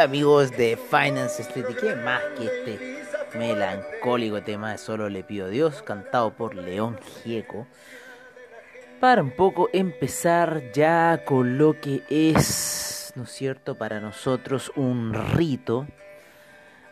Amigos 0.00 0.50
de 0.52 0.78
Finance 0.78 1.42
Street, 1.42 1.66
¿y 1.68 1.74
qué 1.74 1.94
más 1.94 2.22
que 2.36 2.46
este 2.46 3.38
melancólico 3.38 4.42
tema 4.42 4.72
de 4.72 4.78
Solo 4.78 5.10
le 5.10 5.22
pido 5.22 5.46
a 5.46 5.50
Dios, 5.50 5.82
cantado 5.82 6.32
por 6.32 6.54
León 6.54 6.98
Gieco? 7.22 7.66
Para 8.98 9.22
un 9.22 9.30
poco 9.30 9.68
empezar 9.74 10.72
ya 10.72 11.22
con 11.26 11.58
lo 11.58 11.78
que 11.78 12.02
es, 12.08 13.12
¿no 13.14 13.24
es 13.24 13.30
cierto?, 13.30 13.76
para 13.76 14.00
nosotros 14.00 14.72
un 14.74 15.12
rito. 15.12 15.86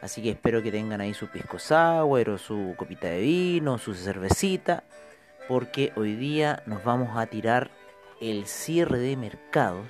Así 0.02 0.22
que 0.22 0.30
espero 0.30 0.62
que 0.62 0.70
tengan 0.70 1.00
ahí 1.00 1.14
su 1.14 1.28
pisco 1.28 1.58
sour 1.58 2.28
o 2.28 2.36
su 2.36 2.74
copita 2.76 3.08
de 3.08 3.20
vino, 3.20 3.78
su 3.78 3.94
cervecita, 3.94 4.84
porque 5.48 5.92
hoy 5.96 6.14
día 6.14 6.62
nos 6.66 6.84
vamos 6.84 7.16
a 7.16 7.24
tirar 7.24 7.70
el 8.20 8.46
cierre 8.46 8.98
de 8.98 9.16
mercados 9.16 9.88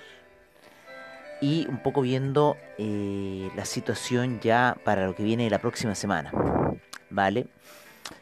y 1.41 1.67
un 1.69 1.83
poco 1.83 2.01
viendo 2.01 2.57
eh, 2.79 3.51
la 3.57 3.65
situación 3.65 4.41
ya 4.41 4.77
para 4.85 5.07
lo 5.07 5.15
que 5.15 5.23
viene 5.23 5.49
la 5.51 5.59
próxima 5.59 5.95
semana. 5.95 6.33
¿Vale? 7.11 7.47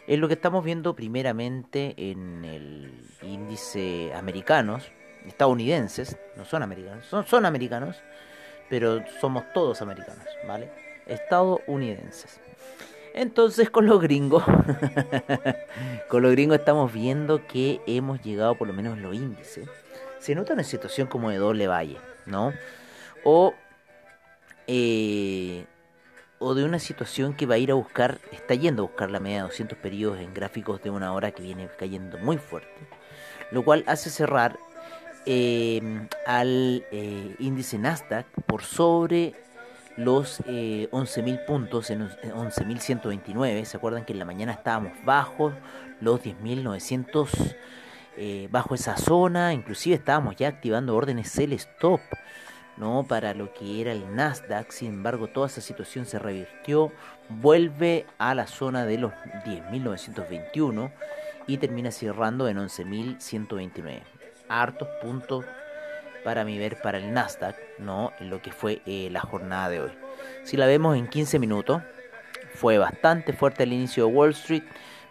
Es 0.07 0.19
lo 0.19 0.29
que 0.29 0.35
estamos 0.35 0.65
viendo 0.65 0.95
primeramente 0.95 1.95
en 1.97 2.45
el 2.45 2.93
índice 3.23 4.13
americanos, 4.15 4.91
estadounidenses, 5.27 6.17
no 6.37 6.45
son 6.45 6.63
americanos, 6.63 7.07
son, 7.07 7.27
son 7.27 7.47
americanos, 7.47 7.97
pero 8.69 9.03
somos 9.21 9.45
todos 9.53 9.83
americanos, 9.83 10.25
¿vale? 10.47 10.71
Estadounidenses. 11.07 12.41
Entonces 13.15 13.71
con 13.71 13.87
los 13.87 14.01
gringos, 14.01 14.45
con 16.09 16.23
los 16.23 16.33
gringos 16.33 16.59
estamos 16.59 16.93
viendo 16.93 17.47
que 17.47 17.81
hemos 17.87 18.21
llegado 18.23 18.57
por 18.57 18.69
lo 18.69 18.75
menos 18.75 18.97
en 18.97 19.03
los 19.03 19.15
índices. 19.15 19.69
Se 20.19 20.35
nota 20.35 20.53
una 20.53 20.65
situación 20.65 21.07
como 21.07 21.31
de 21.31 21.37
doble 21.37 21.67
valle, 21.67 21.99
¿no? 22.27 22.53
O 23.29 23.55
eh, 24.69 25.67
o 26.39 26.55
de 26.55 26.65
una 26.65 26.79
situación 26.79 27.35
que 27.35 27.47
va 27.47 27.55
a 27.55 27.59
ir 27.59 27.71
a 27.71 27.75
buscar, 27.75 28.19
está 28.31 28.55
yendo 28.55 28.83
a 28.83 28.87
buscar 28.87 29.11
la 29.11 29.21
media 29.21 29.39
de 29.39 29.43
200 29.45 29.79
periodos 29.79 30.21
en 30.21 30.35
gráficos 30.35 30.83
de 30.83 30.91
una 30.91 31.13
hora 31.13 31.33
que 31.33 31.43
viene 31.43 31.69
cayendo 31.79 32.19
muy 32.19 32.39
fuerte, 32.39 32.89
lo 33.51 33.65
cual 33.65 33.85
hace 33.87 34.11
cerrar 34.11 34.59
eh, 35.25 36.07
al 36.27 36.85
eh, 36.93 37.35
índice 37.39 37.79
Nasdaq 37.79 38.27
por 38.47 38.63
sobre 38.63 39.35
los 39.97 40.41
eh, 40.47 40.89
11.000 40.93 41.47
puntos 41.47 41.91
en 41.91 42.09
11.129. 42.09 43.65
¿Se 43.65 43.77
acuerdan 43.79 44.05
que 44.05 44.13
en 44.13 44.19
la 44.19 44.27
mañana 44.27 44.53
estábamos 44.53 44.93
bajo 45.05 45.53
los 46.01 46.21
10.900? 46.23 47.57
Eh, 48.19 48.49
bajo 48.51 48.75
esa 48.75 48.97
zona, 48.97 49.53
inclusive 49.53 49.97
estábamos 49.97 50.37
ya 50.37 50.49
activando 50.49 50.97
órdenes 50.97 51.29
sell 51.29 51.53
stop 51.53 52.01
¿no? 52.77 53.05
para 53.09 53.35
lo 53.35 53.53
que 53.53 53.81
era 53.81 53.93
el 53.93 54.15
Nasdaq. 54.15 54.71
Sin 54.71 54.89
embargo, 54.89 55.29
toda 55.29 55.47
esa 55.47 55.61
situación 55.61 56.07
se 56.07 56.19
revirtió, 56.19 56.93
vuelve 57.29 58.07
a 58.19 58.35
la 58.35 58.47
zona 58.47 58.85
de 58.85 58.99
los 58.99 59.13
10.921 59.45 60.93
y 61.47 61.59
termina 61.59 61.91
cerrando 61.91 62.49
en 62.49 62.59
11.129. 62.59 64.01
Hartos 64.49 64.89
puntos 65.01 65.45
para 66.25 66.45
mi 66.45 66.59
ver 66.59 66.81
para 66.81 66.99
el 66.99 67.13
Nasdaq, 67.13 67.57
¿no? 67.79 68.13
en 68.19 68.31
lo 68.31 68.43
que 68.43 68.53
fue 68.53 68.83
eh, 68.87 69.09
la 69.11 69.21
jornada 69.21 69.69
de 69.69 69.81
hoy. 69.81 69.93
Si 70.45 70.57
la 70.57 70.67
vemos 70.67 70.97
en 70.97 71.09
15 71.09 71.39
minutos, 71.39 71.83
fue 72.55 72.79
bastante 72.79 73.33
fuerte 73.33 73.63
al 73.63 73.73
inicio 73.73 74.07
de 74.07 74.13
Wall 74.13 74.31
Street. 74.31 74.65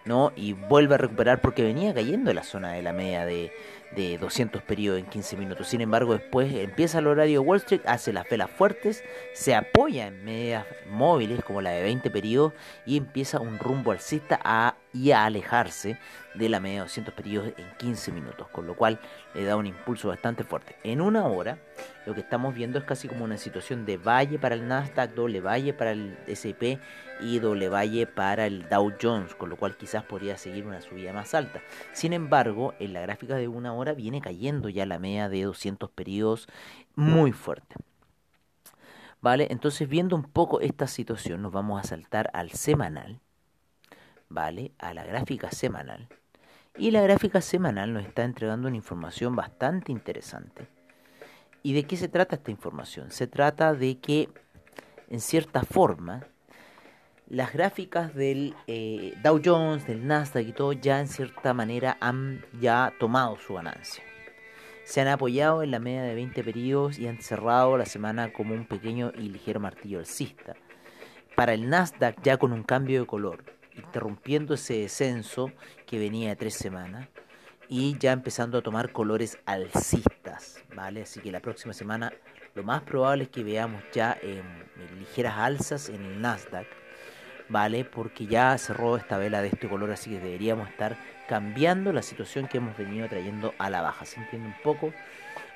¿no? 0.06 0.32
Y 0.36 0.54
vuelve 0.54 0.96
a 0.96 0.98
recuperar 1.00 1.42
porque 1.42 1.64
venía 1.64 1.94
cayendo 1.94 2.30
en 2.30 2.36
la 2.36 2.44
zona 2.44 2.74
de 2.74 2.84
la 2.84 2.94
media 2.94 3.26
de, 3.26 3.52
de 3.96 4.18
200 4.18 4.62
periodos 4.64 5.00
en 5.00 5.06
15 5.06 5.38
minutos. 5.38 5.68
Sin 5.68 5.82
embargo, 5.82 6.14
después 6.14 6.54
empieza 6.54 7.00
el 7.00 7.08
horario 7.08 7.42
Wall 7.42 7.58
Street, 7.58 7.82
hace 7.86 8.14
las 8.14 8.28
velas 8.30 8.50
fuertes, 8.50 9.04
se 9.34 9.56
apoya 9.56 10.08
en 10.08 10.24
medias 10.24 10.66
móviles 10.90 11.44
como 11.44 11.62
la 11.62 11.72
de 11.72 11.84
20 11.84 12.10
periodos 12.10 12.54
y 12.86 12.98
empieza 12.98 13.40
un 13.40 13.60
rumbo 13.60 13.92
alcista 13.92 14.40
a, 14.44 14.76
y 14.94 15.12
a 15.12 15.26
alejarse 15.26 15.98
de 16.34 16.50
la 16.50 16.60
media 16.60 16.80
de 16.80 16.86
200 16.86 17.14
periodos 17.14 17.54
en 17.58 17.66
15 17.78 18.12
minutos, 18.12 18.48
con 18.50 18.68
lo 18.68 18.76
cual 18.76 19.00
le 19.34 19.44
da 19.44 19.56
un 19.56 19.66
impulso 19.66 20.10
bastante 20.10 20.44
fuerte. 20.44 20.76
En 20.84 21.02
una 21.02 21.26
hora, 21.26 21.58
lo 22.06 22.14
que 22.14 22.22
estamos 22.22 22.54
viendo 22.54 22.78
es 22.78 22.86
casi 22.86 23.08
como 23.08 23.24
una 23.24 23.38
situación 23.38 23.86
de 23.86 23.98
valle 23.98 24.38
para 24.38 24.56
el 24.56 24.68
Nasdaq, 24.68 25.14
doble 25.16 25.42
valle 25.42 25.74
para 25.74 25.92
el 25.92 26.18
S&P 26.28 26.80
y 27.20 27.40
doble 27.40 27.70
valle 27.70 28.06
para 28.06 28.46
el 28.46 28.70
Dow 28.70 28.94
Jones, 29.02 29.34
con 29.36 29.50
lo 29.50 29.58
cual 29.58 29.76
quizás 29.76 30.04
podría 30.04 30.38
seguir 30.38 30.68
una 30.68 30.82
subida 30.82 31.14
más 31.14 31.34
alta. 31.34 31.62
Sin 31.94 32.14
embargo, 32.14 32.74
en 32.80 32.94
la 32.94 33.02
gráfica 33.02 33.36
de 33.36 33.48
una 33.48 33.74
hora 33.74 33.94
viene 33.94 34.22
cayendo 34.22 34.70
ya 34.70 34.86
la 34.86 35.00
media 35.00 35.30
de 35.30 35.44
200 35.44 35.90
periodos 35.90 36.48
muy 36.96 37.32
fuerte. 37.32 37.76
¿Vale? 39.22 39.48
Entonces, 39.50 39.90
viendo 39.90 40.16
un 40.16 40.24
poco 40.24 40.62
esta 40.62 40.86
situación, 40.86 41.42
nos 41.42 41.52
vamos 41.52 41.84
a 41.84 41.88
saltar 41.88 42.30
al 42.34 42.52
semanal, 42.52 43.20
¿vale? 44.30 44.74
A 44.78 44.94
la 44.94 45.04
gráfica 45.04 45.50
semanal. 45.50 46.08
Y 46.78 46.92
la 46.92 47.02
gráfica 47.02 47.42
semanal 47.42 47.94
nos 47.94 48.06
está 48.06 48.24
entregando 48.24 48.68
una 48.68 48.78
información 48.78 49.36
bastante 49.36 49.92
interesante. 49.92 50.75
¿Y 51.66 51.74
de 51.74 51.86
qué 51.86 51.98
se 51.98 52.08
trata 52.08 52.36
esta 52.36 52.52
información? 52.52 53.10
Se 53.10 53.26
trata 53.26 53.74
de 53.74 53.98
que, 53.98 54.30
en 55.10 55.20
cierta 55.20 55.64
forma, 55.64 56.28
las 57.28 57.54
gráficas 57.54 58.14
del 58.14 58.54
eh, 58.68 59.16
Dow 59.24 59.42
Jones, 59.44 59.88
del 59.88 60.06
Nasdaq 60.06 60.48
y 60.48 60.52
todo 60.52 60.74
ya 60.74 61.00
en 61.00 61.08
cierta 61.08 61.56
manera 61.56 61.98
han 62.02 62.46
ya 62.62 62.94
tomado 63.00 63.36
su 63.38 63.56
ganancia. 63.56 64.04
Se 64.84 65.02
han 65.02 65.08
apoyado 65.08 65.64
en 65.64 65.72
la 65.72 65.80
media 65.80 66.04
de 66.04 66.14
20 66.14 66.44
periodos 66.44 67.00
y 67.00 67.08
han 67.08 67.20
cerrado 67.20 67.80
la 67.80 67.88
semana 67.88 68.32
como 68.32 68.54
un 68.54 68.68
pequeño 68.68 69.12
y 69.18 69.30
ligero 69.30 69.60
martillo 69.60 69.98
alcista. 69.98 70.54
Para 71.36 71.56
el 71.56 71.68
Nasdaq 71.68 72.22
ya 72.22 72.38
con 72.38 72.54
un 72.54 72.62
cambio 72.62 73.00
de 73.00 73.08
color, 73.08 73.44
interrumpiendo 73.76 74.54
ese 74.54 74.82
descenso 74.82 75.52
que 75.88 75.98
venía 75.98 76.30
de 76.30 76.36
tres 76.36 76.54
semanas 76.54 77.08
y 77.70 77.98
ya 77.98 78.12
empezando 78.12 78.58
a 78.58 78.62
tomar 78.62 78.92
colores 78.92 79.38
alcistas, 79.46 80.64
¿vale? 80.76 81.04
Así 81.04 81.20
que 81.20 81.32
la 81.32 81.40
próxima 81.40 81.74
semana 81.74 82.14
lo 82.54 82.64
más 82.64 82.84
probable 82.84 83.24
es 83.24 83.30
que 83.30 83.44
veamos 83.44 83.84
ya 83.94 84.18
eh, 84.22 84.42
ligeras 85.00 85.38
alzas 85.38 85.90
en 85.90 86.04
el 86.04 86.22
Nasdaq 86.22 86.68
¿vale? 87.50 87.86
Porque 87.86 88.26
ya 88.26 88.58
cerró 88.58 88.98
esta 88.98 89.18
vela 89.18 89.42
de 89.42 89.50
este 89.50 89.68
color, 89.68 89.92
así 89.92 90.10
que 90.10 90.20
deberíamos 90.20 90.70
estar 90.70 90.98
cambiando 91.28 91.92
la 91.92 92.02
situación 92.02 92.48
que 92.48 92.58
hemos 92.58 92.78
venido 92.78 93.08
trayendo 93.08 93.54
a 93.58 93.70
la 93.70 93.82
baja. 93.82 94.06
¿Se 94.06 94.20
entiende 94.20 94.48
un 94.48 94.62
poco? 94.64 94.94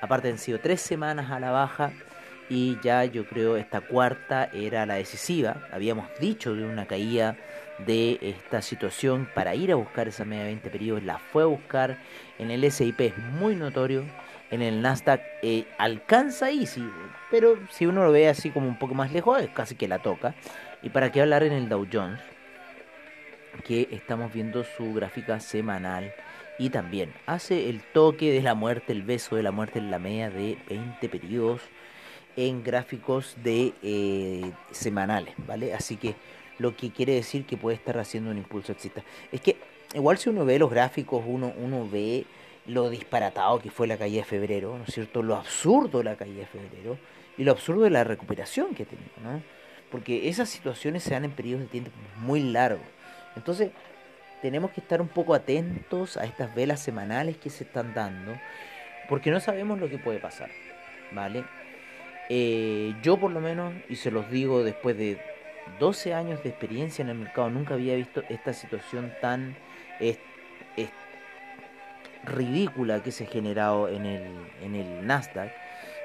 Aparte 0.00 0.28
han 0.28 0.38
sido 0.38 0.58
tres 0.60 0.80
semanas 0.80 1.30
a 1.30 1.40
la 1.40 1.50
baja 1.50 1.92
y 2.48 2.78
ya 2.82 3.04
yo 3.04 3.26
creo 3.26 3.56
esta 3.56 3.80
cuarta 3.80 4.50
era 4.52 4.86
la 4.86 4.94
decisiva. 4.94 5.68
Habíamos 5.72 6.06
dicho 6.18 6.54
de 6.54 6.64
una 6.64 6.86
caída 6.86 7.36
de 7.86 8.18
esta 8.22 8.62
situación 8.62 9.28
para 9.34 9.54
ir 9.54 9.72
a 9.72 9.76
buscar 9.76 10.08
esa 10.08 10.24
media 10.24 10.44
20 10.44 10.70
periodos, 10.70 11.02
la 11.02 11.18
fue 11.18 11.42
a 11.42 11.46
buscar 11.46 11.98
en 12.38 12.50
el 12.50 12.70
SIP, 12.70 13.00
es 13.00 13.18
muy 13.18 13.54
notorio. 13.54 14.04
En 14.50 14.62
el 14.62 14.82
Nasdaq 14.82 15.20
eh, 15.42 15.64
alcanza 15.78 16.46
ahí, 16.46 16.66
sí, 16.66 16.84
pero 17.30 17.56
si 17.70 17.86
uno 17.86 18.04
lo 18.04 18.10
ve 18.10 18.28
así 18.28 18.50
como 18.50 18.66
un 18.66 18.78
poco 18.78 18.94
más 18.94 19.12
lejos, 19.12 19.40
es 19.40 19.50
casi 19.50 19.76
que 19.76 19.86
la 19.86 20.00
toca. 20.00 20.34
Y 20.82 20.90
para 20.90 21.12
qué 21.12 21.20
hablar 21.20 21.44
en 21.44 21.52
el 21.52 21.68
Dow 21.68 21.86
Jones, 21.90 22.20
que 23.64 23.88
estamos 23.92 24.32
viendo 24.32 24.64
su 24.64 24.92
gráfica 24.92 25.38
semanal 25.38 26.12
y 26.58 26.70
también 26.70 27.12
hace 27.26 27.68
el 27.70 27.80
toque 27.80 28.32
de 28.32 28.42
la 28.42 28.54
muerte, 28.54 28.92
el 28.92 29.02
beso 29.02 29.36
de 29.36 29.42
la 29.42 29.52
muerte 29.52 29.78
en 29.78 29.90
la 29.90 29.98
media 29.98 30.30
de 30.30 30.58
20 30.68 31.08
periodos 31.08 31.62
en 32.36 32.62
gráficos 32.62 33.36
de 33.42 33.72
eh, 33.82 34.52
semanales, 34.70 35.34
¿vale? 35.46 35.74
Así 35.74 35.96
que 35.96 36.14
lo 36.60 36.76
que 36.76 36.90
quiere 36.90 37.14
decir 37.14 37.46
que 37.46 37.56
puede 37.56 37.76
estar 37.76 37.98
haciendo 37.98 38.30
un 38.30 38.38
impulso 38.38 38.72
exista. 38.72 39.02
Es 39.32 39.40
que 39.40 39.56
igual 39.94 40.18
si 40.18 40.28
uno 40.28 40.44
ve 40.44 40.58
los 40.58 40.70
gráficos, 40.70 41.24
uno, 41.26 41.52
uno 41.56 41.88
ve 41.90 42.26
lo 42.66 42.90
disparatado 42.90 43.58
que 43.58 43.70
fue 43.70 43.86
la 43.86 43.96
caída 43.96 44.18
de 44.18 44.24
febrero, 44.24 44.76
¿no 44.76 44.84
es 44.84 44.94
cierto? 44.94 45.22
Lo 45.22 45.36
absurdo 45.36 45.98
de 45.98 46.04
la 46.04 46.16
caída 46.16 46.40
de 46.40 46.46
febrero 46.46 46.98
y 47.36 47.44
lo 47.44 47.52
absurdo 47.52 47.82
de 47.82 47.90
la 47.90 48.04
recuperación 48.04 48.74
que 48.74 48.84
ha 48.84 48.86
tenido, 48.86 49.10
¿no? 49.22 49.42
porque 49.90 50.28
esas 50.28 50.48
situaciones 50.48 51.02
se 51.02 51.10
dan 51.10 51.24
en 51.24 51.32
periodos 51.32 51.64
de 51.64 51.68
tiempo 51.68 51.90
muy 52.18 52.42
largos. 52.42 52.86
Entonces, 53.36 53.70
tenemos 54.42 54.70
que 54.70 54.80
estar 54.80 55.00
un 55.00 55.08
poco 55.08 55.34
atentos 55.34 56.16
a 56.16 56.24
estas 56.24 56.54
velas 56.54 56.80
semanales 56.80 57.36
que 57.36 57.50
se 57.50 57.64
están 57.64 57.92
dando, 57.92 58.32
porque 59.08 59.30
no 59.30 59.40
sabemos 59.40 59.78
lo 59.78 59.88
que 59.88 59.98
puede 59.98 60.18
pasar, 60.18 60.50
¿vale? 61.12 61.44
Eh, 62.28 62.94
yo 63.02 63.18
por 63.18 63.32
lo 63.32 63.40
menos, 63.40 63.74
y 63.88 63.96
se 63.96 64.10
los 64.10 64.30
digo 64.30 64.62
después 64.62 64.96
de 64.96 65.18
12 65.78 66.14
años 66.14 66.42
de 66.42 66.50
experiencia 66.50 67.02
en 67.02 67.10
el 67.10 67.18
mercado, 67.18 67.50
nunca 67.50 67.74
había 67.74 67.94
visto 67.94 68.22
esta 68.28 68.52
situación 68.52 69.12
tan 69.20 69.56
ridícula 72.24 73.02
que 73.02 73.12
se 73.12 73.24
ha 73.24 73.26
generado 73.26 73.88
en 73.88 74.06
el, 74.06 74.26
en 74.62 74.74
el 74.74 75.06
Nasdaq 75.06 75.52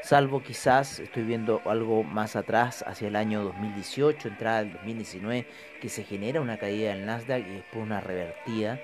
salvo 0.05 0.43
quizás 0.43 0.99
estoy 0.99 1.23
viendo 1.23 1.63
algo 1.65 2.03
más 2.03 2.35
atrás 2.35 2.83
hacia 2.85 3.07
el 3.07 3.15
año 3.15 3.43
2018, 3.43 4.27
entrada 4.27 4.59
del 4.59 4.73
2019, 4.73 5.47
que 5.81 5.89
se 5.89 6.03
genera 6.03 6.41
una 6.41 6.57
caída 6.57 6.93
del 6.93 7.07
Nasdaq 7.07 7.39
y 7.39 7.55
después 7.55 7.83
una 7.83 8.01
revertida. 8.01 8.79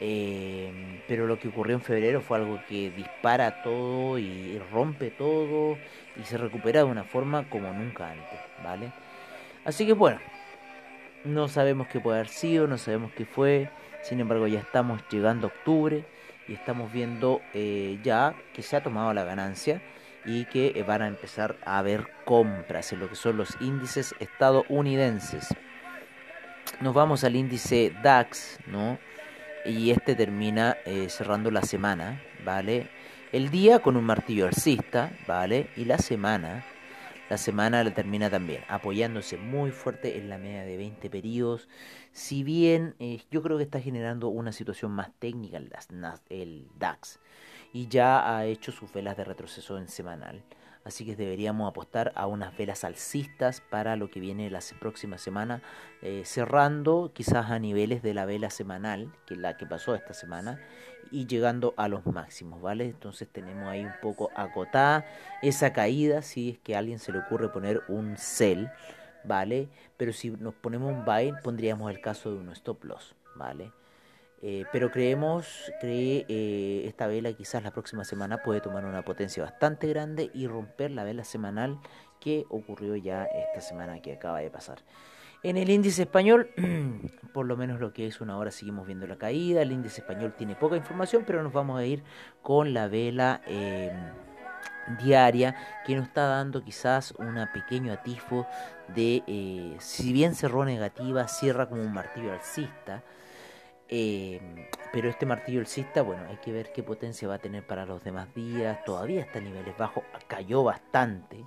Eh, 0.00 1.02
pero 1.06 1.26
lo 1.26 1.38
que 1.38 1.48
ocurrió 1.48 1.76
en 1.76 1.82
febrero 1.82 2.22
fue 2.22 2.38
algo 2.38 2.58
que 2.68 2.90
dispara 2.90 3.62
todo 3.62 4.18
y 4.18 4.58
rompe 4.72 5.10
todo 5.10 5.76
y 6.16 6.24
se 6.24 6.38
recupera 6.38 6.80
de 6.80 6.90
una 6.90 7.04
forma 7.04 7.48
como 7.50 7.70
nunca 7.74 8.10
antes, 8.10 8.40
¿vale? 8.64 8.92
Así 9.66 9.84
que 9.84 9.94
bueno, 9.94 10.20
no 11.24 11.48
sabemos 11.48 11.88
qué 11.88 11.98
puede 11.98 12.18
haber 12.18 12.28
sido, 12.28 12.68
no 12.68 12.78
sabemos 12.78 13.10
qué 13.12 13.26
fue, 13.26 13.68
sin 14.02 14.20
embargo 14.20 14.46
ya 14.46 14.60
estamos 14.60 15.02
llegando 15.10 15.48
a 15.48 15.50
octubre 15.50 16.04
y 16.46 16.52
estamos 16.52 16.92
viendo 16.92 17.40
eh, 17.52 17.98
ya 18.04 18.36
que 18.54 18.62
se 18.62 18.76
ha 18.76 18.84
tomado 18.84 19.12
la 19.12 19.24
ganancia 19.24 19.82
y 20.24 20.44
que 20.44 20.72
eh, 20.76 20.84
van 20.84 21.02
a 21.02 21.08
empezar 21.08 21.56
a 21.64 21.78
haber 21.78 22.06
compras 22.24 22.92
en 22.92 23.00
lo 23.00 23.08
que 23.08 23.16
son 23.16 23.38
los 23.38 23.60
índices 23.60 24.14
estadounidenses. 24.20 25.48
Nos 26.80 26.94
vamos 26.94 27.24
al 27.24 27.34
índice 27.34 27.92
DAX, 28.04 28.60
¿no? 28.68 28.98
Y 29.64 29.90
este 29.90 30.14
termina 30.14 30.76
eh, 30.84 31.08
cerrando 31.08 31.50
la 31.50 31.62
semana, 31.62 32.22
¿vale? 32.44 32.88
El 33.32 33.50
día 33.50 33.80
con 33.80 33.96
un 33.96 34.04
martillo 34.04 34.46
alcista, 34.46 35.10
¿vale? 35.26 35.70
Y 35.76 35.86
la 35.86 35.98
semana, 35.98 36.64
la 37.28 37.38
semana 37.38 37.82
la 37.82 37.92
termina 37.92 38.30
también, 38.30 38.62
apoyándose 38.68 39.36
muy 39.36 39.70
fuerte 39.70 40.18
en 40.18 40.28
la 40.28 40.38
media 40.38 40.62
de 40.62 40.76
20 40.76 41.10
periodos. 41.10 41.68
Si 42.12 42.44
bien 42.44 42.94
eh, 42.98 43.22
yo 43.30 43.42
creo 43.42 43.56
que 43.56 43.64
está 43.64 43.80
generando 43.80 44.28
una 44.28 44.52
situación 44.52 44.92
más 44.92 45.10
técnica 45.18 45.56
el 46.28 46.68
DAX 46.78 47.18
y 47.72 47.88
ya 47.88 48.36
ha 48.36 48.46
hecho 48.46 48.72
sus 48.72 48.92
velas 48.92 49.16
de 49.16 49.24
retroceso 49.24 49.76
en 49.78 49.88
semanal. 49.88 50.42
Así 50.86 51.04
que 51.04 51.16
deberíamos 51.16 51.68
apostar 51.68 52.12
a 52.14 52.28
unas 52.28 52.56
velas 52.56 52.84
alcistas 52.84 53.60
para 53.60 53.96
lo 53.96 54.08
que 54.08 54.20
viene 54.20 54.48
la 54.50 54.60
próxima 54.78 55.18
semana, 55.18 55.60
eh, 56.00 56.22
cerrando 56.24 57.10
quizás 57.12 57.50
a 57.50 57.58
niveles 57.58 58.04
de 58.04 58.14
la 58.14 58.24
vela 58.24 58.50
semanal, 58.50 59.12
que 59.26 59.34
es 59.34 59.40
la 59.40 59.56
que 59.56 59.66
pasó 59.66 59.96
esta 59.96 60.14
semana, 60.14 60.60
y 61.10 61.26
llegando 61.26 61.74
a 61.76 61.88
los 61.88 62.06
máximos, 62.06 62.62
¿vale? 62.62 62.84
Entonces 62.84 63.26
tenemos 63.26 63.68
ahí 63.68 63.84
un 63.84 63.94
poco 64.00 64.30
acotada 64.36 65.04
esa 65.42 65.72
caída, 65.72 66.22
si 66.22 66.50
es 66.50 66.58
que 66.60 66.76
a 66.76 66.78
alguien 66.78 67.00
se 67.00 67.10
le 67.10 67.18
ocurre 67.18 67.48
poner 67.48 67.82
un 67.88 68.16
sell, 68.16 68.70
¿vale? 69.24 69.68
Pero 69.96 70.12
si 70.12 70.30
nos 70.30 70.54
ponemos 70.54 70.92
un 70.92 71.04
buy, 71.04 71.32
pondríamos 71.42 71.90
el 71.90 72.00
caso 72.00 72.30
de 72.30 72.38
un 72.38 72.50
stop 72.50 72.84
loss, 72.84 73.16
¿vale? 73.34 73.72
Eh, 74.42 74.64
pero 74.70 74.90
creemos 74.90 75.72
que 75.80 76.26
eh, 76.28 76.82
esta 76.86 77.06
vela 77.06 77.32
quizás 77.32 77.62
la 77.62 77.70
próxima 77.70 78.04
semana 78.04 78.42
puede 78.42 78.60
tomar 78.60 78.84
una 78.84 79.02
potencia 79.02 79.42
bastante 79.42 79.88
grande 79.88 80.30
y 80.34 80.46
romper 80.46 80.90
la 80.90 81.04
vela 81.04 81.24
semanal 81.24 81.80
que 82.20 82.44
ocurrió 82.50 82.96
ya 82.96 83.24
esta 83.24 83.60
semana 83.60 84.00
que 84.02 84.12
acaba 84.12 84.40
de 84.40 84.50
pasar. 84.50 84.78
En 85.42 85.56
el 85.56 85.70
índice 85.70 86.02
español, 86.02 86.50
por 87.32 87.46
lo 87.46 87.56
menos 87.56 87.80
lo 87.80 87.92
que 87.92 88.06
es 88.06 88.20
una 88.20 88.36
hora, 88.36 88.50
seguimos 88.50 88.86
viendo 88.86 89.06
la 89.06 89.16
caída. 89.16 89.62
El 89.62 89.72
índice 89.72 90.00
español 90.00 90.34
tiene 90.36 90.56
poca 90.56 90.76
información, 90.76 91.24
pero 91.26 91.42
nos 91.42 91.52
vamos 91.52 91.78
a 91.78 91.84
ir 91.84 92.02
con 92.42 92.74
la 92.74 92.88
vela 92.88 93.40
em, 93.46 93.96
diaria 94.98 95.54
que 95.86 95.94
nos 95.94 96.08
está 96.08 96.26
dando 96.26 96.62
quizás 96.64 97.12
un 97.12 97.38
pequeño 97.54 97.92
atisbo 97.92 98.46
de, 98.88 99.22
eh, 99.26 99.76
si 99.78 100.12
bien 100.12 100.34
cerró 100.34 100.64
negativa, 100.64 101.28
cierra 101.28 101.68
como 101.68 101.82
un 101.82 101.92
martillo 101.92 102.32
alcista. 102.32 103.02
Eh, 103.88 104.40
pero 104.92 105.08
este 105.08 105.26
martillo 105.26 105.60
alcista, 105.60 106.02
bueno, 106.02 106.24
hay 106.28 106.38
que 106.38 106.52
ver 106.52 106.72
qué 106.72 106.82
potencia 106.82 107.28
va 107.28 107.34
a 107.34 107.38
tener 107.38 107.64
para 107.66 107.86
los 107.86 108.02
demás 108.02 108.34
días. 108.34 108.82
Todavía 108.84 109.20
está 109.20 109.38
a 109.38 109.42
niveles 109.42 109.76
bajos, 109.76 110.02
cayó 110.26 110.64
bastante, 110.64 111.44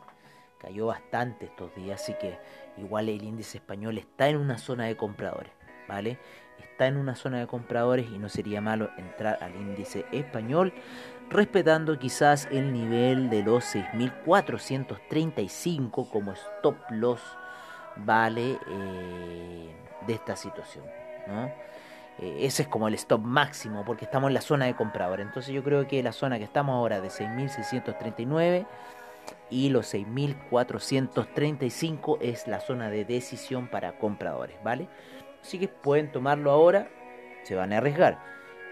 cayó 0.59 0.85
bastante 0.87 1.45
estos 1.45 1.73
días, 1.75 2.01
así 2.01 2.13
que 2.13 2.37
igual 2.77 3.09
el 3.09 3.23
índice 3.23 3.57
español 3.57 3.97
está 3.97 4.29
en 4.29 4.37
una 4.37 4.57
zona 4.57 4.85
de 4.85 4.95
compradores, 4.95 5.51
¿vale? 5.87 6.17
Está 6.59 6.87
en 6.87 6.97
una 6.97 7.15
zona 7.15 7.39
de 7.39 7.47
compradores 7.47 8.09
y 8.09 8.19
no 8.19 8.29
sería 8.29 8.61
malo 8.61 8.91
entrar 8.97 9.39
al 9.41 9.55
índice 9.55 10.05
español, 10.11 10.73
respetando 11.29 11.97
quizás 11.97 12.47
el 12.51 12.71
nivel 12.71 13.29
de 13.29 13.43
los 13.43 13.75
6.435 13.75 16.09
como 16.09 16.33
stop 16.33 16.77
loss, 16.91 17.21
¿vale? 17.97 18.57
Eh, 18.69 19.75
de 20.05 20.13
esta 20.13 20.35
situación, 20.35 20.85
¿no? 21.27 21.51
Eh, 22.21 22.39
ese 22.41 22.63
es 22.63 22.67
como 22.67 22.87
el 22.87 22.95
stop 22.95 23.21
máximo 23.21 23.85
porque 23.85 24.05
estamos 24.05 24.29
en 24.29 24.33
la 24.33 24.41
zona 24.41 24.65
de 24.65 24.75
comprador. 24.75 25.21
Entonces 25.21 25.53
yo 25.53 25.63
creo 25.63 25.87
que 25.87 26.01
la 26.03 26.11
zona 26.11 26.37
que 26.37 26.43
estamos 26.43 26.73
ahora 26.73 26.99
de 27.01 27.09
6.639 27.09 28.65
y 29.49 29.69
los 29.69 29.93
6.435 29.93 32.17
es 32.21 32.47
la 32.47 32.59
zona 32.59 32.89
de 32.89 33.05
decisión 33.05 33.67
para 33.67 33.97
compradores, 33.97 34.57
¿vale? 34.63 34.89
Así 35.41 35.59
que 35.59 35.67
pueden 35.67 36.11
tomarlo 36.11 36.51
ahora, 36.51 36.89
se 37.43 37.55
van 37.55 37.73
a 37.73 37.77
arriesgar. 37.77 38.19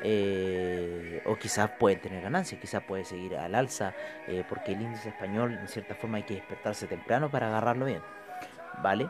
Eh, 0.04 1.24
o 1.26 1.36
quizás 1.38 1.72
pueden 1.80 2.00
tener 2.00 2.22
ganancias, 2.22 2.62
quizás 2.62 2.84
puede 2.84 3.04
seguir 3.04 3.36
al 3.36 3.56
alza, 3.56 3.96
eh, 4.28 4.44
porque 4.48 4.74
el 4.74 4.84
índice 4.84 5.10
español 5.10 5.58
en 5.60 5.68
cierta 5.68 5.96
forma 5.96 6.18
hay 6.18 6.24
que 6.24 6.36
despertarse 6.36 6.86
temprano 6.86 7.32
para 7.32 7.48
agarrarlo 7.48 7.86
bien, 7.86 8.04
¿vale? 8.84 9.10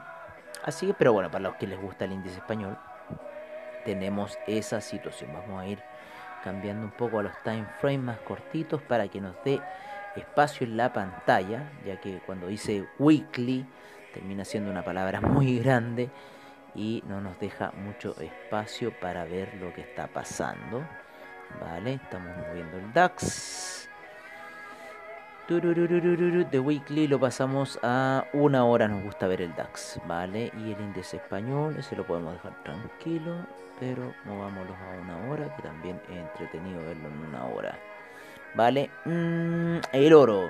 Así 0.63 0.87
que, 0.87 0.93
pero 0.93 1.11
bueno, 1.11 1.29
para 1.29 1.43
los 1.43 1.55
que 1.55 1.67
les 1.67 1.77
gusta 1.79 2.05
el 2.05 2.13
índice 2.13 2.37
español, 2.37 2.77
tenemos 3.87 4.37
esa 4.47 4.81
situación. 4.81 5.31
Vamos 5.31 5.61
a 5.61 5.65
ir 5.65 5.79
cambiando 6.43 6.83
un 6.83 6.91
poco 6.91 7.19
a 7.19 7.23
los 7.23 7.41
time 7.41 7.65
frames 7.79 8.01
más 8.01 8.19
cortitos 8.19 8.81
para 8.81 9.07
que 9.07 9.21
nos 9.21 9.33
dé 9.45 9.61
espacio 10.17 10.67
en 10.67 10.75
la 10.75 10.91
pantalla, 10.91 11.71
ya 11.85 11.95
que 12.01 12.19
cuando 12.25 12.47
dice 12.47 12.85
weekly 12.99 13.65
termina 14.13 14.43
siendo 14.43 14.69
una 14.69 14.83
palabra 14.83 15.21
muy 15.35 15.59
grande 15.59 16.09
y 16.75 17.01
no 17.07 17.21
nos 17.21 17.39
deja 17.39 17.71
mucho 17.71 18.13
espacio 18.19 18.91
para 18.99 19.23
ver 19.23 19.53
lo 19.55 19.73
que 19.73 19.81
está 19.81 20.07
pasando. 20.07 20.85
Vale, 21.61 21.93
estamos 21.93 22.35
moviendo 22.35 22.77
el 22.79 22.91
DAX. 22.91 23.86
De 25.47 26.59
weekly 26.59 27.07
lo 27.07 27.21
pasamos 27.21 27.79
a 27.81 28.25
una 28.33 28.65
hora, 28.65 28.89
nos 28.89 29.01
gusta 29.01 29.27
ver 29.27 29.41
el 29.41 29.55
DAX, 29.55 29.97
¿vale? 30.05 30.51
Y 30.57 30.73
el 30.73 30.81
índice 30.81 31.17
español, 31.17 31.73
ese 31.79 31.95
lo 31.95 32.05
podemos 32.05 32.33
dejar 32.33 32.61
tranquilo, 32.63 33.33
pero 33.79 34.13
movámoslo 34.25 34.75
a 34.75 35.01
una 35.01 35.31
hora, 35.31 35.55
que 35.55 35.61
también 35.61 36.01
es 36.09 36.17
entretenido 36.17 36.81
verlo 36.81 37.07
en 37.07 37.29
una 37.29 37.45
hora, 37.45 37.79
¿vale? 38.55 38.89
Mm, 39.05 39.77
el 39.93 40.13
oro, 40.13 40.49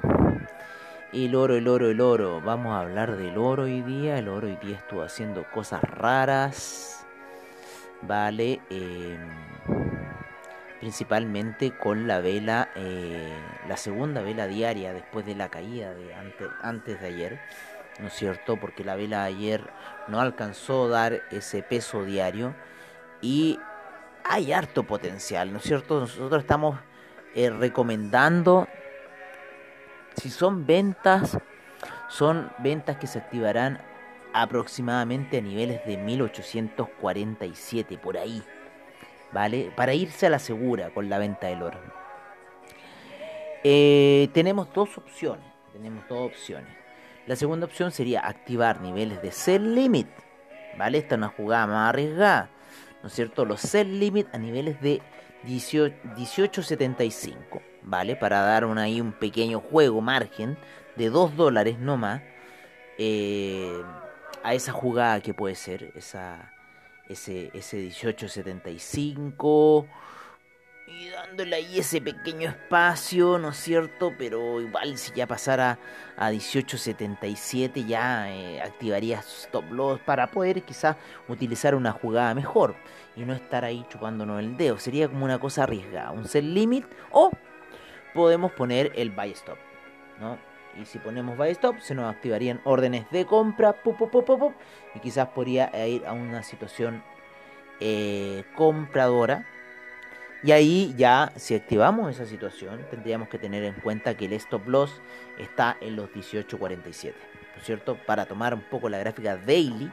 el 1.13 1.36
oro, 1.36 1.56
el 1.56 1.68
oro, 1.68 1.92
el 1.92 2.01
oro, 2.01 2.42
vamos 2.42 2.74
a 2.74 2.80
hablar 2.80 3.18
del 3.18 3.38
oro 3.38 3.63
hoy 3.63 3.84
día, 3.84 4.18
el 4.18 4.27
oro 4.27 4.48
hoy 4.48 4.58
día 4.63 4.77
estuvo 4.77 5.04
haciendo 5.04 5.44
cosas 5.51 5.84
raras, 5.84 7.06
¿vale? 8.01 8.62
Eh, 8.72 9.20
principalmente 10.79 11.75
con 11.75 12.07
la 12.07 12.19
vela, 12.19 12.69
eh, 12.75 13.34
la 13.67 13.77
segunda 13.77 14.22
vela 14.22 14.48
diaria 14.48 14.93
después 14.93 15.25
de 15.25 15.36
la 15.36 15.50
caída 15.50 15.93
de 15.93 16.13
antes, 16.62 17.01
de 17.01 17.07
ayer, 17.07 17.39
¿no 18.00 18.07
es 18.07 18.13
cierto? 18.13 18.57
Porque 18.57 18.84
la 18.84 18.96
vela 18.96 19.24
ayer 19.24 19.69
no 20.07 20.22
alcanzó 20.22 20.86
a 20.86 20.89
dar 20.89 21.24
ese 21.31 21.63
peso 21.63 22.03
diario 22.03 22.55
y 23.22 23.60
hay 24.24 24.51
harto 24.51 24.84
potencial, 24.84 25.51
¿no 25.51 25.57
es 25.57 25.63
cierto? 25.63 26.00
Nosotros 26.00 26.41
estamos 26.41 26.79
eh, 27.34 27.50
recomendando, 27.50 28.67
si 30.15 30.29
son 30.29 30.65
ventas, 30.65 31.38
son 32.07 32.51
ventas 32.60 32.98
que 32.98 33.07
se 33.07 33.19
activarán 33.19 33.81
aproximadamente 34.34 35.39
a 35.39 35.41
niveles 35.41 35.86
de 35.86 35.98
1847, 35.98 37.98
por 37.98 38.17
ahí. 38.17 38.43
¿Vale? 39.31 39.72
Para 39.75 39.93
irse 39.93 40.27
a 40.27 40.29
la 40.29 40.39
segura 40.39 40.91
con 40.91 41.10
la 41.10 41.17
venta 41.17 41.48
del 41.48 41.63
oro. 41.63 41.79
Eh, 43.63 44.29
tenemos 44.34 44.72
dos 44.74 44.98
opciones, 44.98 45.46
tenemos 45.74 46.07
dos 46.07 46.27
opciones. 46.27 46.69
La 47.25 47.36
segunda 47.36 47.65
opción 47.65 47.91
sería 47.91 48.25
activar 48.25 48.79
niveles 48.81 49.22
de 49.22 49.31
sell 49.31 49.75
limit, 49.75 50.07
¿vale? 50.77 51.00
Esta 51.00 51.15
es 51.15 51.17
una 51.17 51.27
jugada 51.27 51.67
más 51.67 51.89
arriesgada, 51.89 52.50
¿no 53.01 53.10
es 53.10 53.13
cierto? 53.13 53.43
Los 53.43 53.60
sell 53.62 54.00
limit 54.00 54.27
a 54.34 54.38
niveles 54.38 54.79
de 54.79 55.01
18.75, 55.46 57.62
¿vale? 57.84 58.15
Para 58.15 58.39
dar 58.41 58.63
ahí 58.77 59.01
un 59.01 59.12
pequeño 59.12 59.60
juego, 59.60 60.00
margen 60.01 60.57
de 60.96 61.10
2 61.10 61.36
dólares 61.36 61.77
no 61.79 61.98
más, 61.98 62.22
eh, 62.98 63.84
a 64.43 64.53
esa 64.53 64.72
jugada 64.72 65.19
que 65.19 65.34
puede 65.34 65.55
ser, 65.55 65.91
esa 65.96 66.53
ese, 67.09 67.51
ese 67.53 67.77
1875 67.77 69.87
y 70.87 71.09
dándole 71.09 71.57
ahí 71.57 71.79
ese 71.79 71.99
pequeño 71.99 72.49
espacio, 72.49 73.37
¿no 73.37 73.49
es 73.49 73.57
cierto? 73.57 74.13
Pero 74.17 74.61
igual 74.61 74.97
si 74.97 75.11
ya 75.13 75.27
pasara 75.27 75.77
a 76.15 76.31
18.77 76.31 77.85
ya 77.85 78.31
eh, 78.31 78.61
activaría 78.61 79.19
stop 79.19 79.69
loss 79.71 79.99
para 79.99 80.31
poder 80.31 80.63
quizás 80.63 80.95
utilizar 81.27 81.75
una 81.75 81.91
jugada 81.91 82.33
mejor 82.33 82.75
y 83.17 83.25
no 83.25 83.33
estar 83.33 83.65
ahí 83.65 83.85
chupándonos 83.89 84.39
el 84.39 84.55
dedo. 84.55 84.79
Sería 84.79 85.09
como 85.09 85.25
una 85.25 85.39
cosa 85.39 85.63
arriesgada, 85.63 86.11
un 86.11 86.25
set 86.25 86.45
limit 86.45 86.85
o 87.11 87.31
podemos 88.13 88.53
poner 88.53 88.93
el 88.95 89.11
buy 89.11 89.31
stop, 89.31 89.57
¿no? 90.21 90.37
Y 90.81 90.86
si 90.86 91.00
ponemos 91.00 91.38
buy 91.38 91.50
stop 91.50 91.79
se 91.79 91.96
nos 91.96 92.13
activarían 92.13 92.62
órdenes 92.63 93.10
de 93.12 93.25
compra 93.25 93.75
y 94.96 95.00
quizás 95.00 95.29
podría 95.29 95.72
ir 95.88 96.05
a 96.05 96.13
una 96.13 96.43
situación 96.43 97.03
eh, 97.79 98.43
compradora 98.55 99.46
y 100.43 100.51
ahí 100.51 100.93
ya, 100.96 101.31
si 101.36 101.55
activamos 101.55 102.12
esa 102.12 102.25
situación, 102.25 102.86
tendríamos 102.91 103.27
que 103.27 103.39
tener 103.39 103.63
en 103.63 103.74
cuenta 103.74 104.15
que 104.15 104.25
el 104.25 104.34
stop 104.34 104.67
loss 104.67 105.01
está 105.39 105.77
en 105.81 105.96
los 105.96 106.12
18.47, 106.12 107.13
¿no 107.55 107.63
cierto? 107.63 107.98
Para 108.05 108.27
tomar 108.27 108.53
un 108.53 108.62
poco 108.62 108.88
la 108.88 109.00
gráfica 109.00 109.36
daily, 109.36 109.91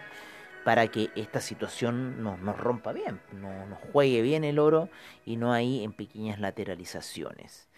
para 0.62 0.86
que 0.88 1.10
esta 1.16 1.40
situación 1.40 2.22
nos, 2.22 2.40
nos 2.40 2.58
rompa 2.58 2.92
bien, 2.92 3.20
no, 3.32 3.66
nos 3.66 3.78
juegue 3.92 4.20
bien 4.20 4.44
el 4.44 4.58
oro 4.58 4.90
y 5.24 5.36
no 5.36 5.52
ahí 5.52 5.82
en 5.82 5.92
pequeñas 5.92 6.38
lateralizaciones. 6.38 7.68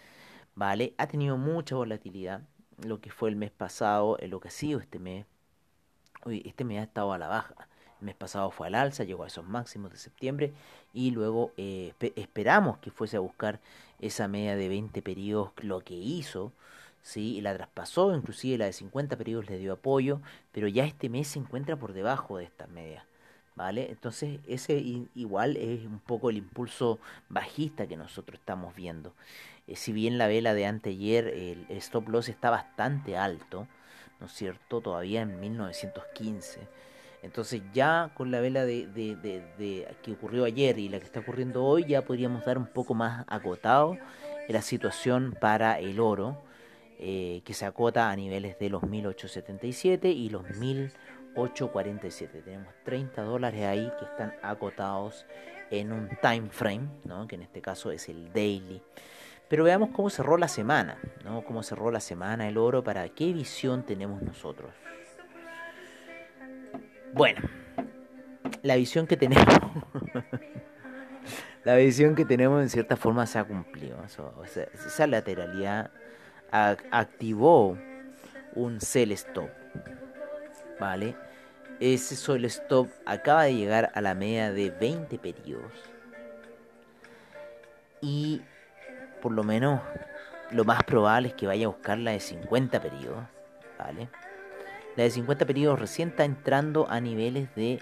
¿Vale? 0.55 0.93
Ha 0.97 1.07
tenido 1.07 1.37
mucha 1.37 1.75
volatilidad, 1.75 2.41
lo 2.85 2.99
que 2.99 3.11
fue 3.11 3.29
el 3.29 3.35
mes 3.35 3.51
pasado, 3.51 4.17
lo 4.21 4.39
que 4.39 4.49
ha 4.49 4.51
sido 4.51 4.79
este 4.79 4.99
mes. 4.99 5.25
Uy, 6.25 6.43
este 6.45 6.63
mes 6.63 6.79
ha 6.79 6.83
estado 6.83 7.13
a 7.13 7.17
la 7.17 7.27
baja. 7.27 7.67
El 7.99 8.05
mes 8.05 8.15
pasado 8.15 8.51
fue 8.51 8.67
al 8.67 8.75
alza, 8.75 9.03
llegó 9.03 9.23
a 9.23 9.27
esos 9.27 9.45
máximos 9.45 9.91
de 9.91 9.97
septiembre 9.97 10.53
y 10.93 11.11
luego 11.11 11.51
eh, 11.57 11.93
esperamos 12.15 12.77
que 12.77 12.91
fuese 12.91 13.17
a 13.17 13.21
buscar 13.21 13.59
esa 13.99 14.27
media 14.27 14.55
de 14.55 14.69
20 14.69 15.01
periodos, 15.01 15.51
lo 15.61 15.79
que 15.81 15.95
hizo, 15.95 16.51
¿sí? 17.01 17.41
la 17.41 17.55
traspasó, 17.55 18.15
inclusive 18.15 18.59
la 18.59 18.65
de 18.65 18.73
50 18.73 19.17
periodos 19.17 19.49
le 19.49 19.57
dio 19.57 19.73
apoyo, 19.73 20.21
pero 20.51 20.67
ya 20.67 20.85
este 20.85 21.09
mes 21.09 21.27
se 21.27 21.39
encuentra 21.39 21.75
por 21.75 21.93
debajo 21.93 22.37
de 22.37 22.43
estas 22.43 22.69
medias. 22.69 23.03
¿Vale? 23.57 23.89
Entonces 23.89 24.39
ese 24.47 24.77
igual 25.15 25.57
es 25.57 25.83
un 25.83 25.99
poco 25.99 26.29
el 26.29 26.37
impulso 26.37 26.99
bajista 27.27 27.87
que 27.87 27.97
nosotros 27.97 28.39
estamos 28.39 28.75
viendo. 28.75 29.13
Eh, 29.65 29.75
si 29.75 29.91
bien 29.91 30.19
la 30.19 30.27
vela 30.27 30.53
de 30.53 30.67
anteayer, 30.67 31.27
el, 31.27 31.65
stop 31.69 32.07
loss 32.07 32.29
está 32.29 32.51
bastante 32.51 33.17
alto, 33.17 33.67
¿no 34.19 34.27
es 34.27 34.31
cierto? 34.31 34.79
Todavía 34.79 35.23
en 35.23 35.39
1915 35.39 36.67
entonces 37.23 37.61
ya 37.73 38.11
con 38.13 38.29
la 38.29 38.39
vela 38.39 38.63
de, 38.63 38.85
de, 38.87 39.87
que 40.03 40.11
ocurrió 40.11 40.45
ayer 40.45 40.77
y 40.77 40.87
la 40.87 40.99
que 40.99 41.05
está 41.05 41.19
ocurriendo 41.19 41.65
hoy, 41.65 41.83
ya 41.85 42.03
podríamos 42.03 42.45
dar 42.45 42.57
un 42.57 42.67
poco 42.67 42.93
más 42.93 43.25
acotado 43.27 43.97
la 44.47 44.61
situación 44.61 45.35
para 45.39 45.79
el 45.79 45.99
oro, 45.99 46.41
eh, 46.99 47.41
que 47.43 47.53
se 47.53 47.65
acota 47.65 48.09
a 48.09 48.15
niveles 48.15 48.57
de 48.59 48.69
los 48.69 48.83
1877 48.83 50.09
y 50.09 50.29
los 50.29 50.49
1847. 51.37 52.41
Tenemos 52.41 52.73
30 52.83 53.21
dólares 53.21 53.63
ahí 53.63 53.91
que 53.99 54.05
están 54.05 54.33
acotados 54.41 55.25
en 55.69 55.91
un 55.91 56.09
time 56.21 56.49
frame, 56.49 56.89
¿no? 57.05 57.27
que 57.27 57.35
en 57.35 57.43
este 57.43 57.61
caso 57.61 57.91
es 57.91 58.09
el 58.09 58.31
daily. 58.33 58.81
Pero 59.47 59.63
veamos 59.63 59.89
cómo 59.93 60.09
cerró 60.09 60.37
la 60.37 60.47
semana, 60.47 60.97
¿no? 61.23 61.43
cómo 61.43 61.63
cerró 61.63 61.91
la 61.91 61.99
semana 61.99 62.47
el 62.47 62.57
oro, 62.57 62.83
para 62.83 63.07
qué 63.09 63.31
visión 63.31 63.83
tenemos 63.83 64.21
nosotros. 64.21 64.71
Bueno, 67.13 67.41
la 68.63 68.75
visión 68.75 69.07
que 69.07 69.15
tenemos, 69.15 69.45
la 71.63 71.75
visión 71.75 72.15
que 72.15 72.25
tenemos 72.25 72.61
en 72.61 72.69
cierta 72.69 72.97
forma 72.97 73.25
se 73.25 73.39
ha 73.39 73.43
cumplido. 73.43 73.97
esa 74.03 75.07
lateralidad 75.07 75.91
activó 76.51 77.77
un 78.55 78.81
sell 78.81 79.11
stop, 79.13 79.49
¿vale? 80.79 81.15
Ese 81.79 82.15
sell 82.15 82.43
stop 82.45 82.89
acaba 83.05 83.43
de 83.43 83.55
llegar 83.55 83.91
a 83.93 84.01
la 84.01 84.15
media 84.15 84.51
de 84.51 84.71
20 84.71 85.19
periodos 85.19 85.71
y 88.01 88.41
por 89.21 89.31
lo 89.31 89.43
menos 89.43 89.79
lo 90.51 90.63
más 90.63 90.83
probable 90.83 91.29
es 91.29 91.33
que 91.35 91.47
vaya 91.47 91.65
a 91.65 91.69
buscar 91.69 91.97
la 91.97 92.11
de 92.11 92.19
50 92.19 92.79
periodos, 92.81 93.23
¿vale? 93.77 94.09
La 94.95 95.03
de 95.03 95.11
50 95.11 95.45
periodos 95.45 95.79
recién 95.79 96.09
está 96.09 96.25
entrando 96.25 96.87
a 96.89 96.99
niveles 96.99 97.53
de 97.55 97.79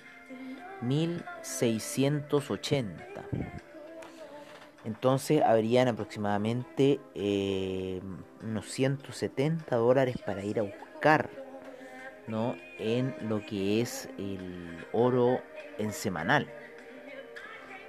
1680. 0.82 3.04
Entonces 4.84 5.42
habrían 5.42 5.88
aproximadamente 5.88 7.00
eh, 7.16 8.02
unos 8.44 8.70
170 8.70 9.76
dólares 9.76 10.18
para 10.26 10.44
ir 10.44 10.60
a 10.60 10.64
buscar 10.64 11.45
¿no? 12.28 12.56
en 12.80 13.16
lo 13.22 13.46
que 13.46 13.82
es 13.82 14.10
el 14.18 14.86
oro 14.92 15.42
en 15.78 15.94
semanal. 15.94 16.48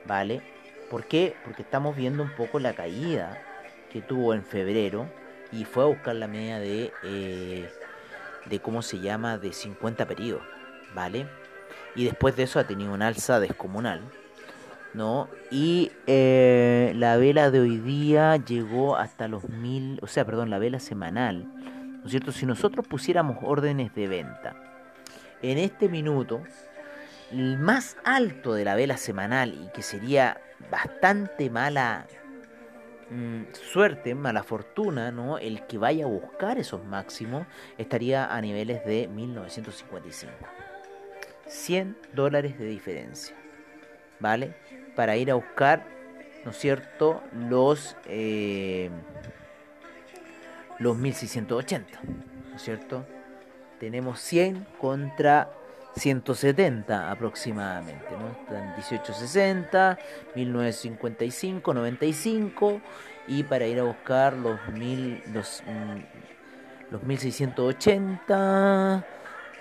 ¿Vale? 0.07 0.43
¿Por 0.91 1.07
qué? 1.07 1.35
Porque 1.45 1.63
estamos 1.63 1.97
viendo 1.97 2.23
un 2.23 2.31
poco 2.37 2.61
la 2.61 2.75
caída 2.75 3.43
que 3.93 4.03
tuvo 4.03 4.35
en 4.35 4.45
febrero 4.45 5.07
y 5.51 5.65
fue 5.65 5.85
a 5.85 5.87
buscar 5.87 6.15
la 6.15 6.29
media 6.29 6.59
de 6.59 6.93
eh, 7.03 7.69
de 8.49 8.61
cómo 8.61 8.83
se 8.83 9.01
llama 9.01 9.39
de 9.39 9.53
50 9.53 10.07
periodos, 10.07 10.43
¿vale? 10.95 11.27
Y 11.95 12.05
después 12.05 12.37
de 12.37 12.45
eso 12.45 12.59
ha 12.59 12.65
tenido 12.65 12.93
un 12.93 13.03
alza 13.03 13.41
descomunal, 13.41 14.01
¿no? 14.95 15.29
Y 15.51 15.93
eh, 16.07 16.93
la 16.97 17.17
vela 17.17 17.51
de 17.51 17.61
hoy 17.61 17.79
día 17.79 18.37
llegó 18.37 18.97
hasta 18.97 19.29
los 19.29 19.49
mil, 19.49 19.99
o 20.03 20.07
sea, 20.07 20.25
perdón, 20.25 20.51
la 20.51 20.59
vela 20.59 20.79
semanal, 20.79 21.47
¿no 22.07 22.09
es 22.09 22.13
cierto? 22.13 22.33
Si 22.33 22.47
nosotros 22.47 22.87
pusiéramos 22.87 23.39
órdenes 23.43 23.95
de 23.95 24.07
venta 24.07 24.55
en 25.43 25.59
este 25.59 25.89
minuto, 25.89 26.43
el 27.33 27.59
más 27.59 27.97
alto 28.05 28.55
de 28.55 28.65
la 28.65 28.75
vela 28.75 28.97
semanal 28.97 29.55
y 29.55 29.69
que 29.73 29.83
sería 29.83 30.41
bastante 30.71 31.51
mala 31.51 32.07
Mm, 33.09 33.45
suerte, 33.53 34.17
mala 34.17 34.43
fortuna, 34.43 35.13
¿no? 35.13 35.39
El 35.39 35.65
que 35.67 35.79
vaya 35.79 36.07
a 36.07 36.09
buscar 36.09 36.59
esos 36.59 36.85
máximos 36.85 37.47
estaría 37.79 38.35
a 38.35 38.41
niveles 38.41 38.85
de 38.85 39.07
1955. 39.07 40.33
100 41.47 41.97
dólares 42.13 42.59
de 42.59 42.67
diferencia, 42.67 43.37
¿vale? 44.19 44.57
Para 44.97 45.17
ir 45.17 45.31
a 45.31 45.35
buscar, 45.35 45.87
¿no 46.45 46.51
es 46.51 46.57
cierto? 46.57 47.23
Los, 47.33 47.97
eh, 48.07 48.91
los 50.79 50.97
1680, 50.97 52.01
¿no 52.51 52.57
es 52.57 52.63
cierto? 52.63 53.07
Tenemos 53.79 54.21
100 54.21 54.67
contra 54.81 55.51
170 55.97 57.11
aproximadamente, 57.11 58.07
¿no? 58.19 58.29
Están 58.29 58.71
1860, 58.71 59.99
1955, 60.35 61.75
95 61.75 62.81
y 63.29 63.43
para 63.45 63.67
ir 63.67 63.81
a 63.81 63.85
buscar 63.85 64.35
los 64.35 64.59
mil, 64.69 65.23
los, 65.33 65.63
mm, 65.67 66.93
los 66.93 67.03
1680 67.03 69.07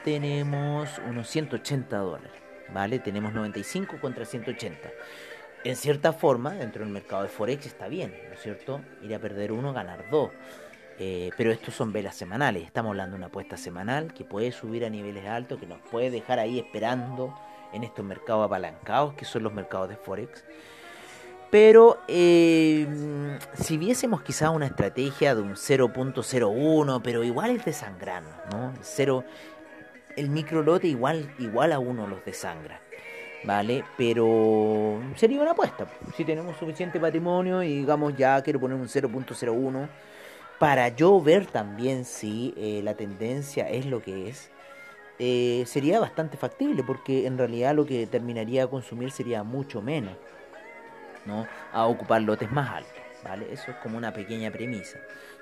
tenemos 0.04 1.02
unos 1.10 1.28
180 1.30 1.98
dólares, 1.98 2.32
¿vale? 2.72 3.00
Tenemos 3.00 3.34
95 3.34 4.00
contra 4.00 4.24
180. 4.24 4.92
En 5.64 5.76
cierta 5.76 6.14
forma, 6.14 6.54
dentro 6.54 6.84
del 6.84 6.94
mercado 6.94 7.24
de 7.24 7.30
Forex 7.30 7.66
está 7.66 7.88
bien, 7.88 8.14
¿no 8.28 8.36
es 8.36 8.42
cierto? 8.42 8.82
Ir 9.02 9.16
a 9.16 9.20
perder 9.20 9.52
uno, 9.52 9.74
ganar 9.74 10.08
dos. 10.12 10.30
Eh, 10.98 11.32
pero 11.36 11.52
estos 11.52 11.74
son 11.74 11.92
velas 11.92 12.16
semanales, 12.16 12.64
estamos 12.64 12.92
hablando 12.92 13.16
de 13.16 13.18
una 13.18 13.28
apuesta 13.28 13.58
semanal 13.58 14.14
que 14.14 14.24
puede 14.24 14.54
subir 14.54 14.86
a 14.86 14.90
niveles 14.90 15.26
altos, 15.26 15.60
que 15.60 15.66
nos 15.66 15.80
puede 15.92 16.10
dejar 16.10 16.40
ahí 16.40 16.58
esperando 16.58 17.38
en 17.74 17.84
estos 17.84 18.06
mercados 18.06 18.46
apalancados 18.46 19.14
que 19.16 19.26
son 19.26 19.44
los 19.44 19.54
mercados 19.54 19.90
de 19.90 19.98
Forex. 19.98 20.46
Pero 21.52 22.00
eh, 22.08 22.88
si 23.54 23.78
viésemos 23.78 24.22
quizás 24.24 24.50
una 24.50 24.68
estrategia 24.68 25.36
de 25.36 25.42
un 25.42 25.56
0.01, 25.56 27.02
pero 27.04 27.24
igual 27.24 27.52
es 27.52 27.66
desangrano, 27.66 28.30
¿no? 28.52 28.72
El, 28.72 28.80
cero, 28.82 29.24
el 30.16 30.30
microlote 30.30 30.88
igual, 30.88 31.34
igual 31.40 31.74
a 31.74 31.80
uno 31.80 32.08
los 32.08 32.24
desangra. 32.26 32.80
¿vale? 33.46 33.84
Pero 33.98 35.02
sería 35.16 35.42
una 35.42 35.52
apuesta. 35.52 35.86
Si 36.16 36.26
tenemos 36.26 36.58
suficiente 36.58 37.00
patrimonio 37.00 37.62
y 37.62 37.78
digamos 37.78 38.18
ya 38.18 38.42
quiero 38.42 38.60
poner 38.60 38.78
un 38.78 38.88
0.01 38.88 39.88
para 40.60 40.90
yo 40.90 41.22
ver 41.22 41.46
también 41.46 42.06
si 42.06 42.54
eh, 42.58 42.82
la 42.84 42.96
tendencia 42.96 43.70
es 43.70 43.86
lo 43.86 44.02
que 44.02 44.30
es, 44.30 44.50
eh, 45.20 45.64
sería 45.68 46.00
bastante 46.00 46.38
factible, 46.38 46.84
porque 46.84 47.26
en 47.26 47.38
realidad 47.38 47.76
lo 47.76 47.86
que 47.86 48.08
terminaría 48.08 48.64
a 48.64 48.68
consumir 48.68 49.12
sería 49.12 49.44
mucho 49.44 49.82
menos, 49.82 50.16
¿no? 51.26 51.48
A 51.72 51.86
ocupar 51.86 52.22
lotes 52.22 52.52
más 52.52 52.70
altos, 52.70 53.04
¿vale? 53.24 53.52
Eso 53.52 53.72
es 53.72 53.78
como 53.78 53.98
una 53.98 54.14
pequeña 54.14 54.52
premisa. 54.52 55.00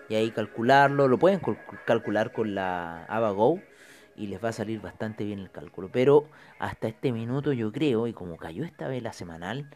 Y 0.09 0.15
ahí 0.15 0.31
calcularlo, 0.31 1.07
lo 1.07 1.17
pueden 1.17 1.41
calcular 1.85 2.31
con 2.31 2.55
la 2.55 3.05
AvaGo, 3.05 3.59
y 4.15 4.27
les 4.27 4.43
va 4.43 4.49
a 4.49 4.53
salir 4.53 4.79
bastante 4.79 5.23
bien 5.23 5.39
el 5.39 5.51
cálculo. 5.51 5.89
Pero 5.91 6.27
hasta 6.59 6.87
este 6.87 7.11
minuto 7.11 7.53
yo 7.53 7.71
creo, 7.71 8.07
y 8.07 8.13
como 8.13 8.37
cayó 8.37 8.63
esta 8.63 8.87
vela 8.87 9.13
semanal, 9.13 9.69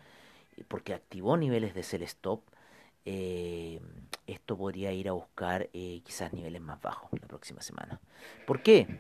porque 0.67 0.93
activó 0.93 1.37
niveles 1.37 1.73
de 1.73 1.83
sell 1.83 2.03
stop, 2.03 2.41
eh, 3.09 3.79
esto 4.27 4.57
podría 4.57 4.91
ir 4.91 5.07
a 5.07 5.13
buscar 5.13 5.69
eh, 5.71 6.01
quizás 6.03 6.33
niveles 6.33 6.61
más 6.61 6.81
bajos 6.81 7.09
la 7.21 7.25
próxima 7.25 7.61
semana. 7.61 8.01
¿Por 8.45 8.61
qué? 8.61 8.99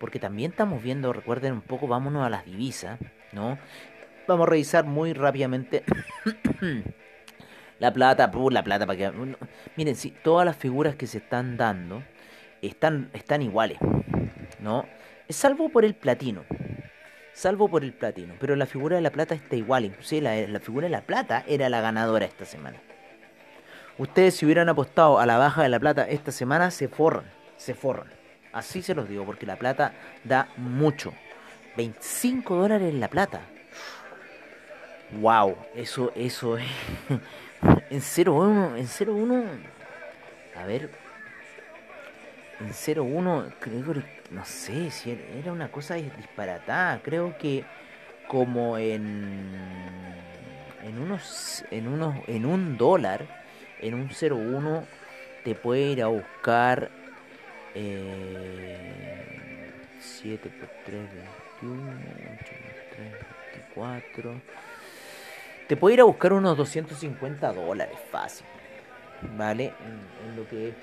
Porque 0.00 0.18
también 0.18 0.52
estamos 0.52 0.82
viendo, 0.82 1.12
recuerden 1.12 1.52
un 1.52 1.60
poco, 1.60 1.86
vámonos 1.86 2.24
a 2.24 2.30
las 2.30 2.46
divisas, 2.46 2.98
¿no? 3.32 3.58
Vamos 4.26 4.46
a 4.46 4.50
revisar 4.50 4.86
muy 4.86 5.12
rápidamente 5.12 5.84
la 7.78 7.92
plata, 7.92 8.32
la 8.50 8.64
plata 8.64 8.86
para 8.86 8.96
que... 8.96 9.36
Miren, 9.76 9.96
si 9.96 10.12
todas 10.12 10.46
las 10.46 10.56
figuras 10.56 10.96
que 10.96 11.06
se 11.06 11.18
están 11.18 11.58
dando 11.58 12.02
están, 12.62 13.10
están 13.12 13.42
iguales, 13.42 13.76
¿no? 14.60 14.86
Salvo 15.28 15.68
por 15.68 15.84
el 15.84 15.94
platino. 15.94 16.46
Salvo 17.34 17.68
por 17.68 17.84
el 17.84 17.92
platino. 17.92 18.34
Pero 18.40 18.56
la 18.56 18.64
figura 18.64 18.96
de 18.96 19.02
la 19.02 19.10
plata 19.10 19.34
está 19.34 19.56
igual. 19.56 19.84
Inclusive 19.84 20.48
la 20.48 20.60
figura 20.60 20.86
de 20.86 20.90
la 20.90 21.02
plata 21.02 21.44
era 21.46 21.68
la 21.68 21.82
ganadora 21.82 22.24
esta 22.24 22.46
semana. 22.46 22.78
Ustedes 23.98 24.34
si 24.36 24.46
hubieran 24.46 24.68
apostado 24.68 25.18
a 25.18 25.26
la 25.26 25.38
baja 25.38 25.62
de 25.62 25.68
la 25.68 25.78
plata 25.78 26.08
esta 26.08 26.32
semana, 26.32 26.70
se 26.70 26.88
forran. 26.88 27.24
Se 27.56 27.74
forran. 27.74 28.08
Así 28.52 28.82
se 28.82 28.94
los 28.94 29.08
digo, 29.08 29.24
porque 29.24 29.46
la 29.46 29.56
plata 29.56 29.92
da 30.24 30.48
mucho. 30.56 31.12
25 31.76 32.56
dólares 32.56 32.92
en 32.92 33.00
la 33.00 33.08
plata. 33.08 33.40
Wow, 35.20 35.56
eso, 35.74 36.12
eso 36.14 36.56
es. 36.56 36.66
en 37.90 38.00
0-1, 38.00 38.78
en 38.78 38.86
0-1. 38.86 39.44
A 40.56 40.64
ver. 40.64 40.90
En 42.60 42.70
0-1, 42.70 43.54
creo 43.58 43.92
que. 43.92 44.22
No 44.30 44.44
sé 44.46 44.90
si 44.90 45.18
era 45.38 45.52
una 45.52 45.70
cosa 45.70 45.94
disparatada. 45.94 47.00
Creo 47.02 47.36
que 47.36 47.64
como 48.28 48.78
en. 48.78 49.50
En 50.82 50.98
unos. 50.98 51.64
En 51.70 51.88
unos. 51.88 52.16
En 52.26 52.46
un 52.46 52.76
dólar. 52.78 53.41
En 53.82 53.94
un 53.94 54.08
0-1 54.08 54.84
te 55.44 55.54
puede 55.56 55.82
ir 55.82 56.02
a 56.02 56.06
buscar 56.06 56.88
eh, 57.74 59.70
7 60.00 60.50
por 60.50 60.68
3, 60.84 61.00
21, 61.60 61.92
8 62.40 62.52
por 62.62 62.96
3, 62.96 63.12
24. 63.74 64.40
Te 65.66 65.76
puede 65.76 65.94
ir 65.94 66.00
a 66.00 66.04
buscar 66.04 66.32
unos 66.32 66.56
250 66.56 67.52
dólares 67.52 67.98
fácil. 68.10 68.46
¿Vale? 69.36 69.72
En, 70.26 70.36
lo 70.36 70.48
que 70.48 70.68
es 70.68 70.74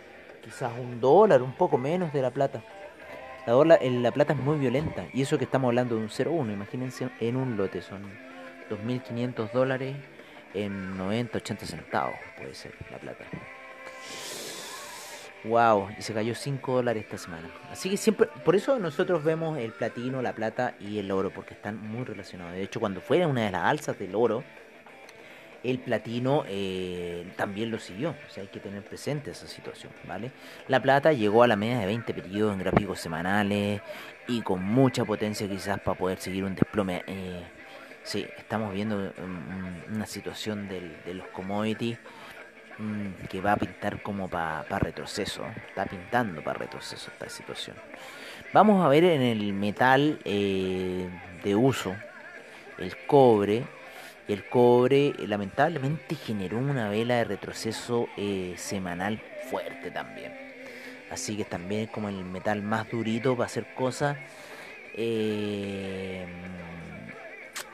quizás 0.43 0.71
un 0.77 0.99
dólar, 0.99 1.41
un 1.41 1.53
poco 1.53 1.77
menos 1.77 2.11
de 2.11 2.21
la 2.21 2.31
plata. 2.31 2.61
La, 3.45 3.53
dólar, 3.53 3.79
la 3.81 4.11
plata 4.11 4.33
es 4.33 4.39
muy 4.39 4.57
violenta. 4.57 5.05
Y 5.13 5.21
eso 5.21 5.37
que 5.37 5.45
estamos 5.45 5.69
hablando 5.69 5.95
de 5.95 6.01
un 6.01 6.09
0,1. 6.09 6.51
Imagínense 6.51 7.09
en 7.21 7.37
un 7.37 7.55
lote. 7.55 7.81
Son 7.81 8.01
2.500 8.69 9.51
dólares 9.51 9.95
en 10.53 10.97
90, 10.97 11.37
80 11.37 11.65
centavos. 11.65 12.15
Puede 12.37 12.53
ser 12.53 12.73
la 12.91 12.97
plata. 12.97 13.25
Wow, 15.45 15.89
y 15.97 16.01
se 16.01 16.13
cayó 16.13 16.35
5 16.35 16.75
dólares 16.75 17.03
esta 17.05 17.17
semana. 17.17 17.49
Así 17.71 17.89
que 17.89 17.95
siempre, 17.95 18.27
por 18.43 18.55
eso 18.55 18.77
nosotros 18.77 19.23
vemos 19.23 19.57
el 19.57 19.71
platino, 19.71 20.21
la 20.21 20.33
plata 20.33 20.75
y 20.81 20.99
el 20.99 21.11
oro, 21.11 21.31
porque 21.31 21.53
están 21.53 21.77
muy 21.77 22.03
relacionados. 22.03 22.53
De 22.53 22.63
hecho, 22.63 22.81
cuando 22.81 22.99
fue 22.99 23.25
una 23.25 23.45
de 23.45 23.51
las 23.51 23.63
alzas 23.63 23.97
del 23.97 24.15
oro, 24.15 24.43
el 25.63 25.79
platino 25.79 26.43
eh, 26.47 27.31
también 27.37 27.71
lo 27.71 27.79
siguió. 27.79 28.09
O 28.09 28.29
sea, 28.29 28.43
hay 28.43 28.49
que 28.49 28.59
tener 28.59 28.83
presente 28.83 29.31
esa 29.31 29.47
situación, 29.47 29.93
¿vale? 30.05 30.31
La 30.67 30.81
plata 30.81 31.13
llegó 31.13 31.43
a 31.43 31.47
la 31.47 31.55
media 31.55 31.79
de 31.79 31.85
20 31.85 32.13
periodos 32.13 32.53
en 32.53 32.59
gráficos 32.59 32.99
semanales 32.99 33.81
y 34.27 34.41
con 34.41 34.63
mucha 34.63 35.05
potencia 35.05 35.47
quizás 35.47 35.79
para 35.79 35.97
poder 35.97 36.19
seguir 36.19 36.43
un 36.43 36.55
desplome. 36.55 37.03
Eh, 37.07 37.43
sí, 38.09 38.27
estamos 38.37 38.73
viendo 38.73 39.13
una 39.89 40.05
situación 40.05 40.67
de 40.67 41.13
los 41.13 41.27
commodities 41.27 41.97
Mm, 42.79 43.27
que 43.27 43.41
va 43.41 43.51
a 43.53 43.57
pintar 43.57 44.01
como 44.01 44.29
para 44.29 44.79
retroceso. 44.79 45.45
Está 45.67 45.86
pintando 45.86 46.41
para 46.41 46.60
retroceso 46.60 47.12
esta 47.12 47.27
situación. 47.29 47.75
Vamos 48.53 48.86
a 48.86 48.88
ver 48.88 49.03
en 49.03 49.21
el 49.21 49.51
metal 49.51 50.19
eh, 50.23 51.10
de 51.43 51.55
uso, 51.55 51.93
el 52.77 52.95
cobre. 53.05 53.63
El 54.29 54.47
cobre 54.47 55.13
lamentablemente 55.27 56.15
generó 56.15 56.57
una 56.57 56.88
vela 56.89 57.15
de 57.15 57.25
retroceso 57.25 58.07
eh, 58.15 58.53
semanal 58.55 59.21
fuerte 59.49 59.91
también. 59.91 60.31
Así 61.12 61.36
que 61.36 61.43
también 61.43 61.81
es 61.81 61.89
como 61.89 62.07
el 62.07 62.23
metal 62.23 62.62
más 62.62 62.89
durito 62.89 63.36
para 63.36 63.47
hacer 63.47 63.73
cosas. 63.75 64.17
Eh, 64.95 66.25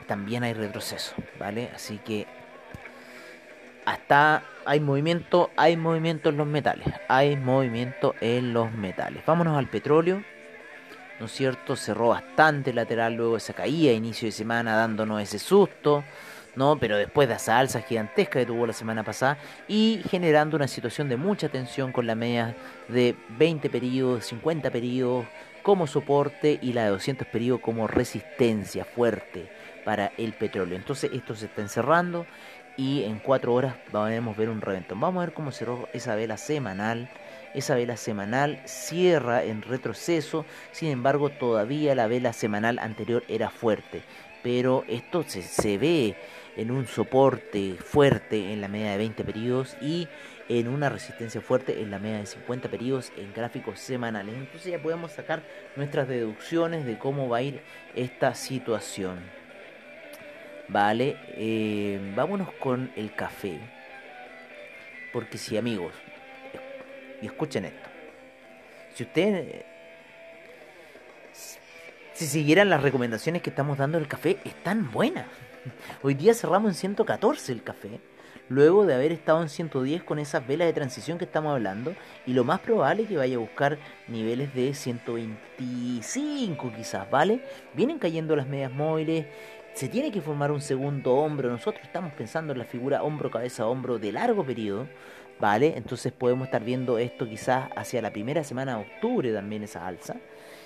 también 0.06 0.42
hay 0.44 0.52
retroceso, 0.52 1.14
¿vale? 1.38 1.70
Así 1.74 1.98
que 1.98 2.26
hasta 3.84 4.42
hay 4.64 4.80
movimiento, 4.80 5.50
hay 5.56 5.76
movimiento 5.76 6.30
en 6.30 6.36
los 6.36 6.46
metales, 6.46 6.88
hay 7.08 7.36
movimiento 7.36 8.14
en 8.20 8.52
los 8.52 8.72
metales. 8.72 9.24
Vámonos 9.24 9.56
al 9.56 9.68
petróleo, 9.68 10.22
¿no 11.20 11.26
es 11.26 11.32
cierto? 11.32 11.76
Cerró 11.76 12.08
bastante 12.08 12.72
lateral 12.72 13.14
luego 13.14 13.36
esa 13.36 13.52
caída, 13.52 13.92
inicio 13.92 14.26
de 14.26 14.32
semana 14.32 14.74
dándonos 14.74 15.22
ese 15.22 15.38
susto, 15.38 16.02
¿no? 16.56 16.76
Pero 16.78 16.96
después 16.96 17.28
de 17.28 17.34
esa 17.34 17.58
alza 17.58 17.80
gigantesca 17.80 18.40
que 18.40 18.46
tuvo 18.46 18.66
la 18.66 18.72
semana 18.72 19.04
pasada 19.04 19.38
y 19.68 20.00
generando 20.10 20.56
una 20.56 20.66
situación 20.66 21.08
de 21.08 21.16
mucha 21.16 21.48
tensión 21.48 21.92
con 21.92 22.06
la 22.08 22.16
media 22.16 22.56
de 22.88 23.14
20 23.38 23.70
periodos, 23.70 24.26
50 24.26 24.70
periodos 24.70 25.26
como 25.62 25.86
soporte 25.86 26.58
y 26.60 26.72
la 26.72 26.84
de 26.84 26.90
200 26.90 27.26
periodos 27.28 27.60
como 27.60 27.86
resistencia 27.86 28.84
fuerte 28.84 29.48
para 29.86 30.10
el 30.18 30.32
petróleo. 30.32 30.76
Entonces 30.76 31.12
esto 31.14 31.36
se 31.36 31.46
está 31.46 31.62
encerrando 31.62 32.26
y 32.76 33.04
en 33.04 33.20
cuatro 33.20 33.54
horas 33.54 33.76
podemos 33.92 34.36
ver 34.36 34.48
un 34.48 34.60
reventón. 34.60 34.98
Vamos 34.98 35.22
a 35.22 35.26
ver 35.26 35.32
cómo 35.32 35.52
cerró 35.52 35.88
esa 35.92 36.16
vela 36.16 36.36
semanal. 36.36 37.08
Esa 37.54 37.76
vela 37.76 37.96
semanal 37.96 38.60
cierra 38.64 39.44
en 39.44 39.62
retroceso, 39.62 40.44
sin 40.72 40.90
embargo 40.90 41.30
todavía 41.30 41.94
la 41.94 42.08
vela 42.08 42.32
semanal 42.34 42.80
anterior 42.80 43.22
era 43.28 43.48
fuerte, 43.48 44.02
pero 44.42 44.84
esto 44.88 45.24
se, 45.26 45.40
se 45.40 45.78
ve 45.78 46.16
en 46.56 46.70
un 46.70 46.86
soporte 46.86 47.76
fuerte 47.78 48.52
en 48.52 48.60
la 48.60 48.68
media 48.68 48.90
de 48.90 48.98
20 48.98 49.24
periodos 49.24 49.76
y 49.80 50.06
en 50.48 50.68
una 50.68 50.88
resistencia 50.88 51.40
fuerte 51.40 51.80
en 51.80 51.90
la 51.90 51.98
media 51.98 52.18
de 52.18 52.26
50 52.26 52.68
periodos 52.68 53.12
en 53.16 53.32
gráficos 53.32 53.78
semanales. 53.78 54.34
Entonces 54.34 54.72
ya 54.72 54.82
podemos 54.82 55.12
sacar 55.12 55.42
nuestras 55.76 56.08
deducciones 56.08 56.84
de 56.84 56.98
cómo 56.98 57.28
va 57.28 57.38
a 57.38 57.42
ir 57.42 57.62
esta 57.94 58.34
situación. 58.34 59.45
Vale, 60.68 61.16
eh, 61.36 62.00
vámonos 62.16 62.52
con 62.54 62.90
el 62.96 63.14
café. 63.14 63.60
Porque 65.12 65.38
si 65.38 65.56
amigos, 65.56 65.92
y 67.22 67.26
escuchen 67.26 67.66
esto, 67.66 67.88
si 68.94 69.04
ustedes, 69.04 69.64
si 72.12 72.26
siguieran 72.26 72.68
las 72.68 72.82
recomendaciones 72.82 73.42
que 73.42 73.50
estamos 73.50 73.78
dando 73.78 73.98
del 73.98 74.08
café, 74.08 74.38
están 74.44 74.90
buenas. 74.90 75.26
Hoy 76.02 76.14
día 76.14 76.34
cerramos 76.34 76.70
en 76.70 76.74
114 76.74 77.52
el 77.52 77.62
café, 77.62 78.00
luego 78.48 78.86
de 78.86 78.94
haber 78.94 79.12
estado 79.12 79.42
en 79.42 79.48
110 79.48 80.02
con 80.02 80.18
esas 80.18 80.46
velas 80.46 80.66
de 80.66 80.72
transición 80.72 81.16
que 81.16 81.24
estamos 81.24 81.52
hablando, 81.52 81.94
y 82.26 82.32
lo 82.32 82.42
más 82.44 82.60
probable 82.60 83.04
es 83.04 83.08
que 83.08 83.16
vaya 83.16 83.36
a 83.36 83.40
buscar 83.40 83.78
niveles 84.08 84.52
de 84.54 84.74
125 84.74 86.72
quizás, 86.74 87.08
¿vale? 87.10 87.40
Vienen 87.74 87.98
cayendo 87.98 88.34
las 88.36 88.46
medias 88.46 88.72
móviles, 88.72 89.26
se 89.76 89.90
tiene 89.90 90.10
que 90.10 90.22
formar 90.22 90.50
un 90.50 90.62
segundo 90.62 91.16
hombro. 91.16 91.50
Nosotros 91.50 91.84
estamos 91.84 92.14
pensando 92.14 92.54
en 92.54 92.58
la 92.58 92.64
figura 92.64 93.02
hombro, 93.02 93.30
cabeza, 93.30 93.66
hombro 93.66 93.98
de 93.98 94.10
largo 94.10 94.42
periodo, 94.42 94.88
¿vale? 95.38 95.74
Entonces 95.76 96.14
podemos 96.14 96.46
estar 96.46 96.64
viendo 96.64 96.96
esto 96.96 97.28
quizás 97.28 97.68
hacia 97.76 98.00
la 98.00 98.10
primera 98.10 98.42
semana 98.42 98.78
de 98.78 98.84
octubre 98.84 99.34
también 99.34 99.64
esa 99.64 99.86
alza. 99.86 100.16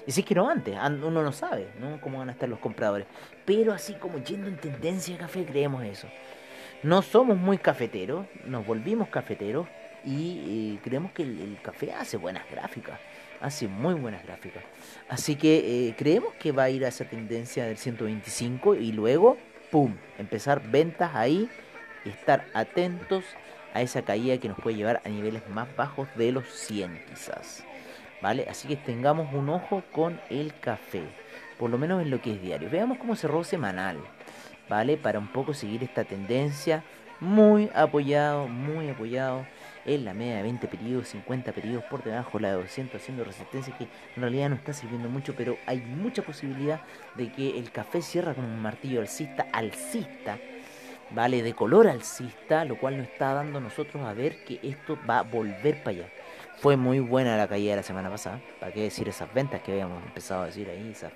Y 0.06 0.12
si 0.12 0.20
es 0.20 0.26
que 0.26 0.36
no 0.36 0.48
antes, 0.48 0.76
uno 1.02 1.24
no 1.24 1.32
sabe, 1.32 1.70
¿no? 1.80 2.00
Cómo 2.00 2.18
van 2.18 2.28
a 2.28 2.32
estar 2.32 2.48
los 2.48 2.60
compradores. 2.60 3.08
Pero 3.44 3.72
así 3.72 3.94
como 3.94 4.22
yendo 4.22 4.46
en 4.46 4.58
tendencia 4.58 5.14
de 5.16 5.20
café, 5.20 5.44
creemos 5.44 5.82
eso. 5.82 6.06
No 6.84 7.02
somos 7.02 7.36
muy 7.36 7.58
cafeteros, 7.58 8.26
nos 8.44 8.64
volvimos 8.64 9.08
cafeteros 9.08 9.66
y 10.04 10.76
eh, 10.76 10.80
creemos 10.84 11.10
que 11.10 11.24
el 11.24 11.58
café 11.60 11.92
hace 11.94 12.16
buenas 12.16 12.48
gráficas 12.48 13.00
hace 13.40 13.68
muy 13.68 13.94
buenas 13.94 14.22
gráficas. 14.24 14.62
Así 15.08 15.36
que 15.36 15.88
eh, 15.88 15.94
creemos 15.96 16.34
que 16.34 16.52
va 16.52 16.64
a 16.64 16.70
ir 16.70 16.84
a 16.84 16.88
esa 16.88 17.04
tendencia 17.04 17.64
del 17.64 17.76
125 17.76 18.74
y 18.74 18.92
luego, 18.92 19.36
¡pum!, 19.70 19.96
empezar 20.18 20.62
ventas 20.70 21.14
ahí 21.14 21.48
y 22.04 22.10
estar 22.10 22.46
atentos 22.54 23.24
a 23.74 23.82
esa 23.82 24.02
caída 24.02 24.38
que 24.38 24.48
nos 24.48 24.58
puede 24.58 24.76
llevar 24.76 25.00
a 25.04 25.08
niveles 25.08 25.48
más 25.48 25.74
bajos 25.76 26.08
de 26.16 26.32
los 26.32 26.46
100 26.48 27.04
quizás. 27.08 27.64
¿Vale? 28.22 28.46
Así 28.50 28.68
que 28.68 28.76
tengamos 28.76 29.32
un 29.32 29.48
ojo 29.48 29.82
con 29.92 30.20
el 30.28 30.52
café, 30.60 31.02
por 31.58 31.70
lo 31.70 31.78
menos 31.78 32.02
en 32.02 32.10
lo 32.10 32.20
que 32.20 32.34
es 32.34 32.42
diario. 32.42 32.68
Veamos 32.68 32.98
cómo 32.98 33.16
cerró 33.16 33.44
semanal, 33.44 33.96
¿vale? 34.68 34.98
Para 34.98 35.18
un 35.18 35.28
poco 35.28 35.54
seguir 35.54 35.82
esta 35.82 36.04
tendencia 36.04 36.84
muy 37.18 37.70
apoyado, 37.74 38.46
muy 38.46 38.90
apoyado 38.90 39.46
en 39.84 40.04
la 40.04 40.14
media 40.14 40.36
de 40.36 40.42
20 40.42 40.68
periodos, 40.68 41.08
50 41.08 41.52
periodos 41.52 41.84
por 41.84 42.02
debajo 42.02 42.38
de 42.38 42.42
la 42.42 42.48
de 42.50 42.62
200 42.62 43.00
haciendo 43.00 43.24
resistencia 43.24 43.76
que 43.76 43.84
en 43.84 44.22
realidad 44.22 44.50
no 44.50 44.56
está 44.56 44.72
sirviendo 44.72 45.08
mucho, 45.08 45.34
pero 45.36 45.58
hay 45.66 45.80
mucha 45.80 46.22
posibilidad 46.22 46.80
de 47.14 47.32
que 47.32 47.58
el 47.58 47.70
café 47.70 48.02
cierra 48.02 48.34
con 48.34 48.44
un 48.44 48.60
martillo 48.60 49.00
alcista, 49.00 49.46
alcista, 49.52 50.38
¿vale? 51.10 51.42
De 51.42 51.54
color 51.54 51.88
alcista, 51.88 52.64
lo 52.64 52.78
cual 52.78 52.98
nos 52.98 53.08
está 53.08 53.34
dando 53.34 53.58
a 53.58 53.60
nosotros 53.60 54.04
a 54.04 54.12
ver 54.12 54.44
que 54.44 54.60
esto 54.62 54.98
va 55.08 55.20
a 55.20 55.22
volver 55.22 55.82
para 55.82 55.96
allá. 55.98 56.08
Fue 56.58 56.76
muy 56.76 57.00
buena 57.00 57.36
la 57.36 57.48
caída 57.48 57.70
de 57.70 57.76
la 57.76 57.82
semana 57.82 58.10
pasada, 58.10 58.40
para 58.58 58.72
qué 58.72 58.82
decir 58.82 59.08
esas 59.08 59.32
ventas 59.32 59.62
que 59.62 59.72
habíamos 59.72 60.02
empezado 60.04 60.42
a 60.42 60.46
decir 60.46 60.68
ahí, 60.68 60.90
esas 60.90 61.12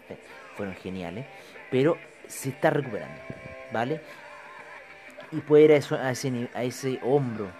fueron 0.57 0.75
geniales, 0.77 1.27
pero 1.71 1.99
se 2.27 2.49
está 2.49 2.71
recuperando, 2.71 3.21
¿vale? 3.73 4.01
Y 5.33 5.41
puede 5.41 5.65
ir 5.65 5.73
a, 5.73 5.77
ese, 6.11 6.49
a 6.55 6.63
ese 6.63 6.99
hombro, 7.03 7.51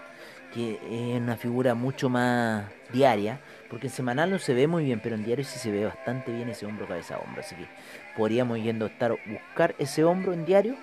que 0.55 0.79
es 0.89 1.21
una 1.21 1.35
figura 1.35 1.75
mucho 1.75 2.07
más 2.07 2.63
diaria, 2.93 3.41
porque 3.69 3.87
en 3.87 3.93
semanal 3.93 4.31
no 4.31 4.39
se 4.39 4.53
ve 4.53 4.67
muy 4.67 4.85
bien, 4.85 5.01
pero 5.03 5.15
en 5.15 5.25
diario 5.25 5.43
sí 5.43 5.59
se 5.59 5.69
ve 5.69 5.83
bastante 5.83 6.31
bien 6.31 6.47
ese 6.47 6.65
hombro 6.65 6.87
cabeza 6.87 7.17
hombro, 7.17 7.41
así 7.41 7.55
que 7.55 7.67
podríamos 8.15 8.59
yendo 8.59 8.85
a 8.85 8.87
estar 8.87 9.17
buscar 9.25 9.75
ese 9.79 10.05
hombro 10.05 10.31
en 10.31 10.45
diario. 10.45 10.77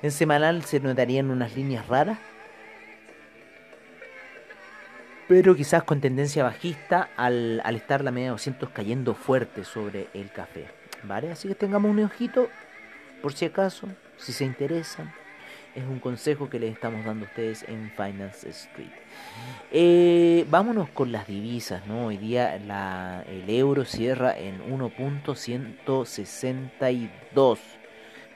En 0.00 0.12
semanal 0.12 0.62
se 0.64 0.78
notarían 0.78 1.32
unas 1.32 1.56
líneas 1.56 1.88
raras, 1.88 2.18
pero 5.26 5.56
quizás 5.56 5.82
con 5.82 6.00
tendencia 6.00 6.44
bajista 6.44 7.08
al, 7.16 7.60
al 7.64 7.74
estar 7.74 8.04
la 8.04 8.12
media 8.12 8.30
200 8.30 8.70
cayendo 8.70 9.14
fuerte 9.14 9.64
sobre 9.64 10.06
el 10.14 10.30
café. 10.30 10.66
¿Vale? 11.02 11.32
Así 11.32 11.48
que 11.48 11.56
tengamos 11.56 11.90
un 11.90 11.98
ojito 11.98 12.48
por 13.22 13.32
si 13.32 13.46
acaso, 13.46 13.88
si 14.18 14.32
se 14.32 14.44
interesan. 14.44 15.12
Es 15.74 15.84
un 15.84 15.98
consejo 15.98 16.48
que 16.48 16.60
les 16.60 16.72
estamos 16.72 17.04
dando 17.04 17.26
a 17.26 17.28
ustedes 17.28 17.64
en 17.68 17.90
Finance 17.96 18.48
Street. 18.48 18.92
Eh, 19.72 20.46
vámonos 20.48 20.88
con 20.90 21.10
las 21.10 21.26
divisas, 21.26 21.84
¿no? 21.86 22.06
Hoy 22.06 22.16
día 22.16 22.60
la, 22.64 23.24
el 23.26 23.50
euro 23.50 23.84
cierra 23.84 24.38
en 24.38 24.62
1.162 24.70 27.58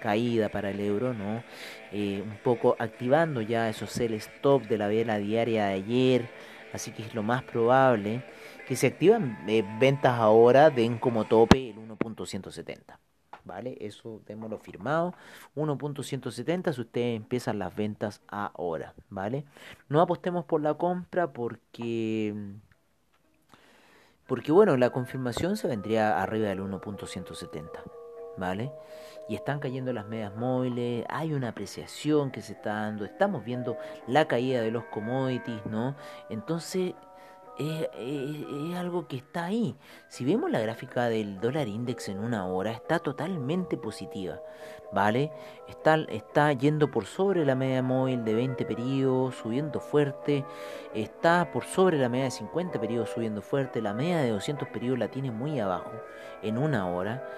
caída 0.01 0.48
para 0.48 0.70
el 0.70 0.81
euro, 0.81 1.14
¿no? 1.14 1.44
Eh, 1.92 2.20
un 2.24 2.38
poco 2.38 2.74
activando 2.79 3.40
ya 3.40 3.68
esos 3.68 3.90
sell 3.90 4.14
stop 4.14 4.64
de 4.64 4.79
la 4.79 4.88
vela 4.88 5.18
diaria 5.18 5.66
de 5.66 5.74
ayer, 5.74 6.29
así 6.72 6.90
que 6.90 7.03
es 7.03 7.14
lo 7.14 7.22
más 7.22 7.44
probable 7.44 8.24
que 8.66 8.74
se 8.77 8.88
activan 8.88 9.38
eh, 9.48 9.64
ventas 9.79 10.18
ahora 10.18 10.70
den 10.70 10.98
como 10.98 11.24
tope 11.24 11.70
el 11.70 11.77
1.170. 11.77 12.98
¿Vale? 13.49 13.79
Eso 13.81 14.21
démoslo 14.27 14.59
firmado. 14.59 15.15
1.170 15.57 16.73
si 16.75 16.81
ustedes 16.83 17.17
empiezan 17.17 17.59
las 17.59 17.75
ventas 17.75 18.21
ahora. 18.29 18.95
¿Vale? 19.09 19.45
No 19.89 20.01
apostemos 20.01 20.45
por 20.45 20.61
la 20.61 20.75
compra 20.75 21.33
porque... 21.33 22.35
Porque 24.27 24.53
bueno, 24.53 24.77
la 24.77 24.91
confirmación 24.91 25.57
se 25.57 25.67
vendría 25.67 26.23
arriba 26.23 26.49
del 26.49 26.61
1.170. 26.61 27.69
¿Vale? 28.37 28.71
Y 29.29 29.35
están 29.35 29.59
cayendo 29.59 29.93
las 29.93 30.07
medias 30.07 30.35
móviles, 30.37 31.05
hay 31.09 31.33
una 31.33 31.49
apreciación 31.49 32.31
que 32.31 32.41
se 32.41 32.53
está 32.53 32.75
dando, 32.75 33.05
estamos 33.05 33.45
viendo 33.45 33.77
la 34.07 34.29
caída 34.29 34.61
de 34.61 34.71
los 34.71 34.85
commodities, 34.85 35.67
¿no? 35.67 35.97
Entonces 36.31 36.95
es, 37.59 38.77
algo 38.77 39.09
que 39.09 39.16
está 39.16 39.47
ahí. 39.47 39.77
Si 40.09 40.25
vemos 40.25 40.51
la 40.51 40.61
gráfica 40.61 41.09
del 41.09 41.40
dólar 41.40 41.68
index 41.68 42.09
en 42.09 42.21
una 42.21 42.47
hora, 42.47 42.71
está 42.71 43.01
totalmente 43.01 43.77
positiva, 43.77 44.40
¿vale? 44.92 45.33
Está, 45.68 45.97
está 46.09 46.53
yendo 46.53 46.90
por 46.90 47.07
sobre 47.07 47.44
la 47.44 47.55
media 47.55 47.83
móvil 47.83 48.25
de 48.25 48.35
20 48.35 48.64
periodos, 48.64 49.35
subiendo 49.35 49.81
fuerte, 49.81 50.44
está 50.94 51.51
por 51.53 51.64
sobre 51.64 51.99
la 51.99 52.09
media 52.09 52.27
de 52.27 52.31
50 52.31 52.81
periodos, 52.81 53.11
subiendo 53.11 53.42
fuerte, 53.42 53.83
la 53.83 53.94
media 53.94 54.18
de 54.18 54.31
200 54.31 54.68
periodos 54.68 54.99
la 54.99 55.09
tiene 55.09 55.31
muy 55.31 55.59
abajo 55.59 55.92
en 56.42 56.59
una 56.59 56.88
hora. 56.88 57.29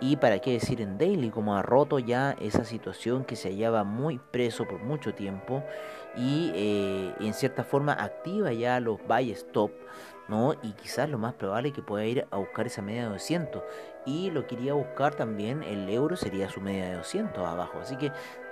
Y 0.00 0.16
para 0.16 0.38
qué 0.38 0.52
decir 0.52 0.80
en 0.80 0.96
daily, 0.96 1.30
como 1.30 1.54
ha 1.56 1.62
roto 1.62 1.98
ya 1.98 2.34
esa 2.40 2.64
situación 2.64 3.24
que 3.24 3.36
se 3.36 3.50
hallaba 3.50 3.84
muy 3.84 4.18
preso 4.18 4.66
por 4.66 4.80
mucho 4.80 5.14
tiempo 5.14 5.62
y 6.16 6.50
eh, 6.54 7.14
en 7.20 7.34
cierta 7.34 7.64
forma 7.64 7.92
activa 7.92 8.50
ya 8.52 8.80
los 8.80 8.98
buy 9.06 9.30
stop, 9.32 9.70
¿no? 10.26 10.54
Y 10.62 10.72
quizás 10.72 11.10
lo 11.10 11.18
más 11.18 11.34
probable 11.34 11.68
es 11.68 11.74
que 11.74 11.82
pueda 11.82 12.06
ir 12.06 12.26
a 12.30 12.38
buscar 12.38 12.66
esa 12.66 12.80
media 12.80 13.04
de 13.04 13.10
200 13.10 13.62
y 14.06 14.30
lo 14.30 14.46
quería 14.46 14.72
buscar 14.72 15.14
también 15.14 15.62
el 15.62 15.88
euro 15.90 16.16
sería 16.16 16.48
su 16.48 16.62
media 16.62 16.86
de 16.86 16.94
200 16.94 17.46
abajo, 17.46 17.78
así 17.82 17.96
que 17.96 18.10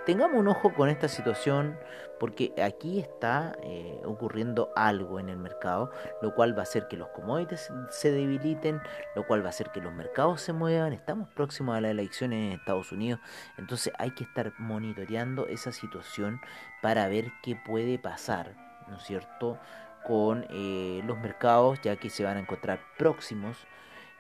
tengamos 0.09 0.41
un 0.41 0.49
ojo 0.49 0.73
con 0.73 0.89
esta 0.89 1.07
situación 1.07 1.79
porque 2.19 2.55
aquí 2.65 2.99
está 2.99 3.55
eh, 3.63 4.01
ocurriendo 4.07 4.73
algo 4.75 5.21
en 5.21 5.29
el 5.29 5.37
mercado, 5.37 5.91
lo 6.23 6.35
cual 6.35 6.57
va 6.57 6.61
a 6.61 6.63
hacer 6.63 6.89
que 6.89 6.97
los 6.97 7.09
commodities 7.09 7.71
se 7.91 8.11
debiliten, 8.11 8.81
lo 9.15 9.27
cual 9.27 9.43
va 9.43 9.49
a 9.49 9.51
hacer 9.51 9.69
que 9.71 9.83
los 9.83 9.93
mercados 9.93 10.41
se 10.41 10.55
muevan. 10.55 10.95
Estamos 10.95 11.29
próximos 11.29 11.77
a 11.77 11.83
las 11.83 11.91
elecciones 11.91 12.39
en 12.39 12.59
Estados 12.59 12.91
Unidos, 12.91 13.21
entonces 13.59 13.93
hay 13.99 14.13
que 14.13 14.25
estar 14.25 14.55
monitoreando 14.57 15.47
esa 15.47 15.73
situación 15.73 16.41
para 16.81 17.07
ver 17.09 17.31
qué 17.43 17.55
puede 17.55 17.99
pasar, 17.99 18.55
¿no 18.89 18.97
es 18.97 19.03
cierto?, 19.03 19.59
con 20.07 20.47
eh, 20.49 21.03
los 21.05 21.19
mercados, 21.19 21.83
ya 21.83 21.97
que 21.97 22.09
se 22.09 22.25
van 22.25 22.39
a 22.39 22.41
encontrar 22.41 22.81
próximos 22.97 23.59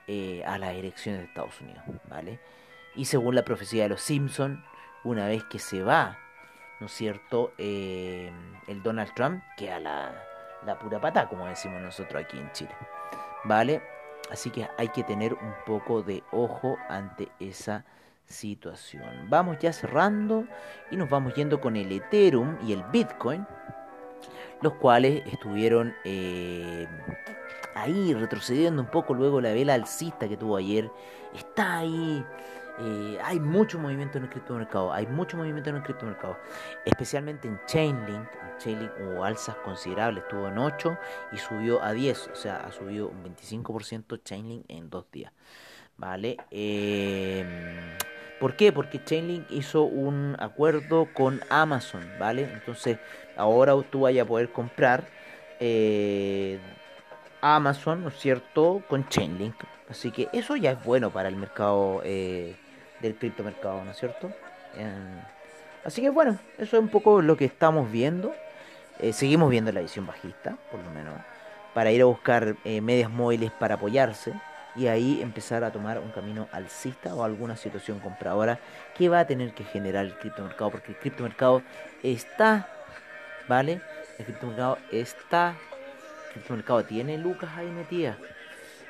eh, 0.06 0.44
a 0.44 0.58
las 0.58 0.74
elecciones 0.74 1.22
de 1.22 1.28
Estados 1.28 1.58
Unidos, 1.62 1.82
¿vale? 2.10 2.40
Y 2.94 3.06
según 3.06 3.34
la 3.34 3.42
profecía 3.42 3.84
de 3.84 3.88
los 3.88 4.02
Simpson, 4.02 4.62
una 5.04 5.26
vez 5.26 5.44
que 5.44 5.58
se 5.58 5.82
va, 5.82 6.18
¿no 6.80 6.86
es 6.86 6.92
cierto?, 6.92 7.52
eh, 7.58 8.30
el 8.66 8.82
Donald 8.82 9.12
Trump 9.14 9.42
queda 9.56 9.80
la, 9.80 10.24
la 10.64 10.78
pura 10.78 11.00
pata, 11.00 11.28
como 11.28 11.46
decimos 11.46 11.80
nosotros 11.80 12.22
aquí 12.22 12.38
en 12.38 12.50
Chile. 12.52 12.74
¿Vale? 13.44 13.82
Así 14.30 14.50
que 14.50 14.68
hay 14.76 14.88
que 14.88 15.04
tener 15.04 15.32
un 15.34 15.54
poco 15.64 16.02
de 16.02 16.22
ojo 16.32 16.76
ante 16.88 17.28
esa 17.40 17.84
situación. 18.26 19.28
Vamos 19.28 19.58
ya 19.58 19.72
cerrando 19.72 20.44
y 20.90 20.96
nos 20.96 21.08
vamos 21.08 21.34
yendo 21.34 21.60
con 21.60 21.76
el 21.76 21.90
Ethereum 21.90 22.58
y 22.62 22.72
el 22.72 22.82
Bitcoin, 22.84 23.46
los 24.60 24.74
cuales 24.74 25.22
estuvieron 25.26 25.94
eh, 26.04 26.86
ahí 27.74 28.12
retrocediendo 28.12 28.82
un 28.82 28.88
poco 28.88 29.14
luego 29.14 29.40
la 29.40 29.52
vela 29.52 29.74
alcista 29.74 30.28
que 30.28 30.36
tuvo 30.36 30.56
ayer. 30.56 30.90
Está 31.34 31.78
ahí 31.78 32.24
eh, 32.80 33.18
hay 33.22 33.40
mucho 33.40 33.78
movimiento 33.78 34.18
en 34.18 34.24
el 34.24 34.30
criptomercado, 34.30 34.92
hay 34.92 35.06
mucho 35.06 35.36
movimiento 35.36 35.70
en 35.70 35.76
el 35.76 35.82
criptomercado, 35.82 36.38
especialmente 36.84 37.48
en 37.48 37.60
Chainlink. 37.66 38.28
Chainlink 38.58 38.92
hubo 39.00 39.24
alzas 39.24 39.56
considerables, 39.56 40.24
estuvo 40.24 40.48
en 40.48 40.58
8 40.58 40.98
y 41.32 41.38
subió 41.38 41.82
a 41.82 41.92
10, 41.92 42.28
o 42.28 42.36
sea, 42.36 42.58
ha 42.58 42.72
subido 42.72 43.08
un 43.08 43.24
25% 43.24 44.22
Chainlink 44.22 44.64
en 44.68 44.90
dos 44.90 45.10
días. 45.10 45.32
¿Vale? 45.96 46.36
Eh, 46.52 47.44
¿Por 48.38 48.54
qué? 48.54 48.72
Porque 48.72 49.02
Chainlink 49.02 49.50
hizo 49.50 49.82
un 49.82 50.36
acuerdo 50.38 51.08
con 51.12 51.40
Amazon, 51.50 52.08
¿vale? 52.20 52.44
Entonces, 52.52 52.98
ahora 53.36 53.74
tú 53.90 54.02
vayas 54.02 54.24
a 54.24 54.28
poder 54.28 54.52
comprar 54.52 55.08
eh, 55.58 56.60
Amazon, 57.40 58.02
¿no 58.02 58.08
es 58.08 58.18
cierto?, 58.18 58.82
con 58.88 59.08
Chainlink. 59.08 59.56
Así 59.88 60.12
que 60.12 60.28
eso 60.32 60.54
ya 60.54 60.72
es 60.72 60.84
bueno 60.84 61.10
para 61.10 61.28
el 61.28 61.36
mercado 61.36 62.02
eh, 62.04 62.54
del 63.00 63.14
criptomercado, 63.14 63.84
¿no 63.84 63.90
es 63.90 63.96
cierto? 63.96 64.30
Em, 64.76 65.20
así 65.84 66.02
que 66.02 66.10
bueno, 66.10 66.38
eso 66.58 66.76
es 66.76 66.82
un 66.82 66.88
poco 66.88 67.22
lo 67.22 67.36
que 67.36 67.44
estamos 67.44 67.90
viendo. 67.90 68.34
Eh, 68.98 69.12
seguimos 69.12 69.50
viendo 69.50 69.70
la 69.72 69.80
visión 69.80 70.06
bajista, 70.06 70.56
por 70.70 70.80
lo 70.80 70.90
menos, 70.90 71.14
para 71.74 71.92
ir 71.92 72.02
a 72.02 72.06
buscar 72.06 72.56
eh, 72.64 72.80
medias 72.80 73.10
móviles 73.10 73.52
para 73.52 73.76
apoyarse 73.76 74.32
y 74.74 74.86
ahí 74.86 75.20
empezar 75.22 75.64
a 75.64 75.72
tomar 75.72 75.98
un 75.98 76.10
camino 76.10 76.48
alcista 76.52 77.14
o 77.14 77.24
alguna 77.24 77.56
situación 77.56 77.98
compradora 78.00 78.60
que 78.96 79.08
va 79.08 79.20
a 79.20 79.26
tener 79.26 79.52
que 79.52 79.64
generar 79.64 80.04
el 80.04 80.16
criptomercado, 80.16 80.70
porque 80.70 80.92
el 80.92 80.98
criptomercado 80.98 81.62
está, 82.02 82.68
¿vale? 83.48 83.80
El 84.18 84.24
criptomercado 84.24 84.78
está, 84.92 85.56
el 86.26 86.32
criptomercado 86.32 86.84
tiene 86.84 87.18
lucas 87.18 87.50
ahí 87.56 87.66
metidas, 87.66 88.16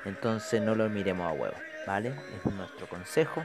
entonces 0.04 0.60
no 0.60 0.74
lo 0.74 0.88
miremos 0.90 1.26
a 1.26 1.32
huevo, 1.32 1.56
¿vale? 1.86 2.12
Es 2.36 2.52
nuestro 2.52 2.86
consejo 2.86 3.44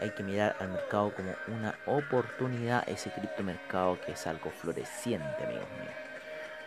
hay 0.00 0.10
que 0.10 0.22
mirar 0.22 0.56
al 0.60 0.68
mercado 0.70 1.12
como 1.14 1.34
una 1.48 1.74
oportunidad, 1.86 2.88
ese 2.88 3.10
criptomercado 3.10 3.98
que 4.00 4.12
es 4.12 4.26
algo 4.26 4.50
floreciente, 4.50 5.44
amigos 5.44 5.68
míos. 5.78 5.94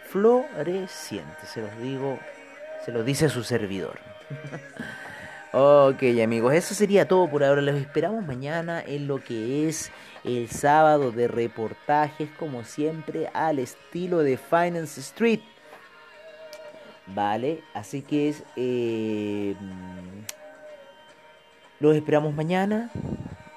Floreciente, 0.09 1.45
se 1.45 1.61
los 1.61 1.77
digo, 1.79 2.19
se 2.85 2.91
los 2.91 3.05
dice 3.05 3.29
su 3.29 3.43
servidor. 3.43 3.99
ok, 5.51 6.01
amigos, 6.23 6.53
eso 6.53 6.73
sería 6.73 7.07
todo 7.07 7.29
por 7.29 7.43
ahora. 7.43 7.61
Los 7.61 7.75
esperamos 7.75 8.25
mañana 8.25 8.81
en 8.85 9.07
lo 9.07 9.23
que 9.23 9.67
es 9.67 9.91
el 10.23 10.49
sábado 10.49 11.11
de 11.11 11.27
reportajes, 11.27 12.29
como 12.37 12.63
siempre, 12.63 13.29
al 13.33 13.59
estilo 13.59 14.19
de 14.19 14.37
Finance 14.37 15.01
Street. 15.01 15.41
Vale, 17.07 17.63
así 17.73 18.01
que 18.01 18.29
es. 18.29 18.43
Eh, 18.55 19.55
los 21.79 21.95
esperamos 21.95 22.33
mañana. 22.33 22.89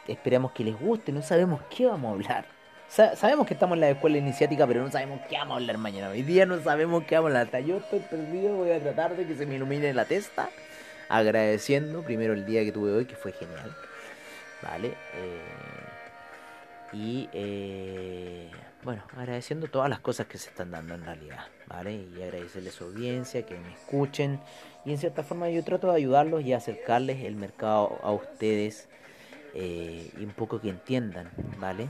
Esperamos 0.06 0.52
que 0.52 0.64
les 0.64 0.78
guste. 0.78 1.12
No 1.12 1.22
sabemos 1.22 1.60
qué 1.74 1.86
vamos 1.86 2.10
a 2.10 2.14
hablar. 2.14 2.46
sabemos 2.88 3.46
que 3.46 3.54
estamos 3.54 3.76
en 3.76 3.80
la 3.80 3.90
escuela 3.90 4.18
iniciática, 4.18 4.66
pero 4.66 4.82
no 4.82 4.90
sabemos 4.90 5.20
qué 5.28 5.36
vamos 5.36 5.52
a 5.52 5.56
hablar 5.56 5.78
mañana. 5.78 6.08
Hoy 6.08 6.22
día 6.22 6.46
no 6.46 6.60
sabemos 6.62 7.04
qué 7.04 7.16
vamos 7.16 7.34
a 7.34 7.40
hablar. 7.40 7.62
Yo 7.64 7.76
estoy 7.76 8.00
perdido, 8.00 8.56
voy 8.56 8.70
a 8.70 8.80
tratar 8.80 9.16
de 9.16 9.26
que 9.26 9.34
se 9.34 9.46
me 9.46 9.56
ilumine 9.56 9.92
la 9.92 10.04
testa. 10.04 10.48
Agradeciendo 11.08 12.02
primero 12.02 12.34
el 12.34 12.44
día 12.44 12.64
que 12.64 12.72
tuve 12.72 12.92
hoy, 12.92 13.04
que 13.06 13.16
fue 13.16 13.32
genial. 13.32 13.74
¿Vale? 14.62 14.88
Eh, 14.88 15.42
y 16.92 17.28
eh, 17.32 18.50
bueno, 18.82 19.02
agradeciendo 19.16 19.68
todas 19.68 19.90
las 19.90 20.00
cosas 20.00 20.26
que 20.26 20.38
se 20.38 20.48
están 20.48 20.70
dando 20.70 20.94
en 20.94 21.04
realidad. 21.04 21.46
¿Vale? 21.66 21.92
Y 21.94 22.22
agradecerles 22.22 22.74
su 22.74 22.84
audiencia, 22.84 23.44
que 23.44 23.58
me 23.58 23.72
escuchen. 23.72 24.40
Y 24.88 24.92
en 24.92 24.98
cierta 24.98 25.22
forma 25.22 25.50
yo 25.50 25.62
trato 25.62 25.90
de 25.90 25.96
ayudarlos 25.98 26.42
y 26.42 26.54
acercarles 26.54 27.22
el 27.22 27.36
mercado 27.36 27.98
a 28.02 28.10
ustedes. 28.10 28.88
Eh, 29.54 30.10
y 30.18 30.24
un 30.24 30.32
poco 30.32 30.60
que 30.60 30.70
entiendan, 30.70 31.30
¿vale? 31.58 31.88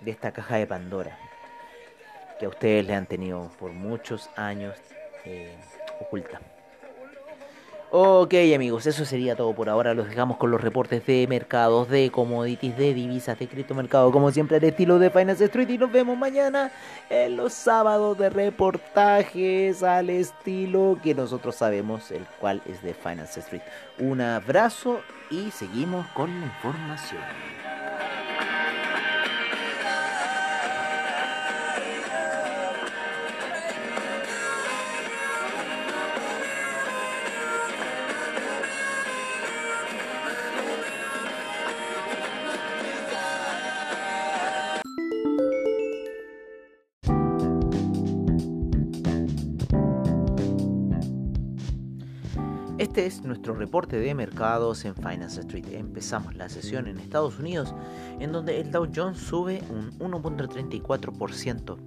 de 0.00 0.10
esta 0.10 0.32
caja 0.32 0.56
de 0.56 0.66
Pandora 0.66 1.16
que 2.38 2.46
a 2.46 2.48
ustedes 2.48 2.84
le 2.84 2.94
han 2.94 3.06
tenido 3.06 3.50
por 3.60 3.70
muchos 3.70 4.28
años 4.34 4.76
eh, 5.24 5.56
oculta. 6.00 6.40
Ok 7.94 8.32
amigos, 8.54 8.86
eso 8.86 9.04
sería 9.04 9.36
todo 9.36 9.52
por 9.52 9.68
ahora. 9.68 9.92
Los 9.92 10.08
dejamos 10.08 10.38
con 10.38 10.50
los 10.50 10.62
reportes 10.62 11.04
de 11.04 11.26
mercados, 11.28 11.90
de 11.90 12.10
commodities, 12.10 12.74
de 12.78 12.94
divisas, 12.94 13.38
de 13.38 13.46
criptomercado, 13.46 14.10
como 14.10 14.30
siempre 14.30 14.56
al 14.56 14.64
estilo 14.64 14.98
de 14.98 15.10
Finance 15.10 15.44
Street. 15.44 15.68
Y 15.68 15.76
nos 15.76 15.92
vemos 15.92 16.16
mañana 16.16 16.72
en 17.10 17.36
los 17.36 17.52
sábados 17.52 18.16
de 18.16 18.30
reportajes 18.30 19.82
al 19.82 20.08
estilo 20.08 20.98
que 21.02 21.14
nosotros 21.14 21.54
sabemos, 21.54 22.10
el 22.12 22.24
cual 22.40 22.62
es 22.64 22.82
de 22.82 22.94
Finance 22.94 23.40
Street. 23.40 23.62
Un 23.98 24.22
abrazo 24.22 25.02
y 25.30 25.50
seguimos 25.50 26.06
con 26.14 26.30
la 26.40 26.46
información. 26.46 27.20
Es 53.02 53.22
nuestro 53.24 53.56
reporte 53.56 53.98
de 53.98 54.14
mercados 54.14 54.84
en 54.84 54.94
Finance 54.94 55.40
Street. 55.40 55.66
Empezamos 55.72 56.36
la 56.36 56.48
sesión 56.48 56.86
en 56.86 57.00
Estados 57.00 57.40
Unidos, 57.40 57.74
en 58.20 58.30
donde 58.30 58.60
el 58.60 58.70
Dow 58.70 58.86
Jones 58.94 59.18
sube 59.18 59.60
un 59.70 59.90
1.34%, 59.98 61.78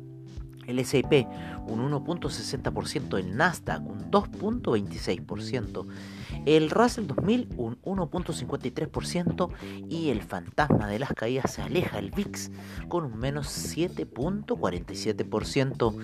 el 0.68 0.80
S&P 0.80 1.26
un 1.68 1.90
1.60%, 1.90 3.18
el 3.18 3.38
Nasdaq 3.38 3.88
un 3.88 4.12
2.26%, 4.12 5.88
el 6.46 6.70
Russell 6.70 7.08
2000 7.08 7.48
un 7.56 7.82
1.53% 7.84 9.50
y 9.88 10.10
el 10.10 10.22
fantasma 10.22 10.90
de 10.90 11.00
las 11.00 11.14
caídas 11.14 11.54
se 11.54 11.62
aleja, 11.62 11.98
el 11.98 12.12
VIX, 12.12 12.52
con 12.90 13.06
un 13.06 13.18
menos 13.18 13.48
7.47%. 13.74 15.96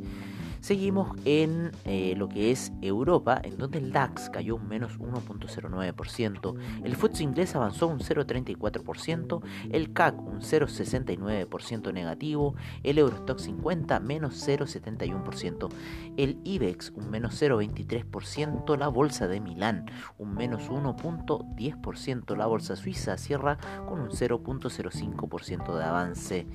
Seguimos 0.62 1.15
en 1.24 1.72
eh, 1.86 2.15
lo 2.17 2.28
que 2.28 2.52
es 2.52 2.74
Europa, 2.82 3.39
en 3.43 3.58
donde 3.58 3.78
el 3.78 3.93
DAX 3.93 4.30
cayó 4.30 4.58
un 4.58 4.67
menos 4.67 5.00
1.09%, 5.00 6.56
el 6.84 6.95
FTSE 6.95 7.24
inglés 7.24 7.56
avanzó 7.56 7.88
un 7.88 8.00
0.34%, 8.00 9.41
el 9.72 9.93
CAC 9.93 10.22
un 10.22 10.41
0.69% 10.41 11.93
negativo, 11.93 12.56
el 12.84 12.98
Eurostock 12.98 13.39
50 13.39 14.00
menos 14.02 14.48
0.71%, 14.48 15.69
el 16.17 16.39
IBEX 16.43 16.91
un 16.91 17.10
menos 17.10 17.41
0.23%, 17.41 18.78
la 18.78 18.89
bolsa 18.89 19.28
de 19.28 19.39
Milán 19.39 19.86
un 20.17 20.34
menos 20.36 20.69
1.10%, 20.69 22.36
la 22.36 22.45
bolsa 22.48 22.76
suiza 22.76 23.17
cierra 23.17 23.58
con 23.88 24.02
un 24.02 24.10
0.05% 24.10 25.78
de 25.78 25.84
avance 25.84 26.48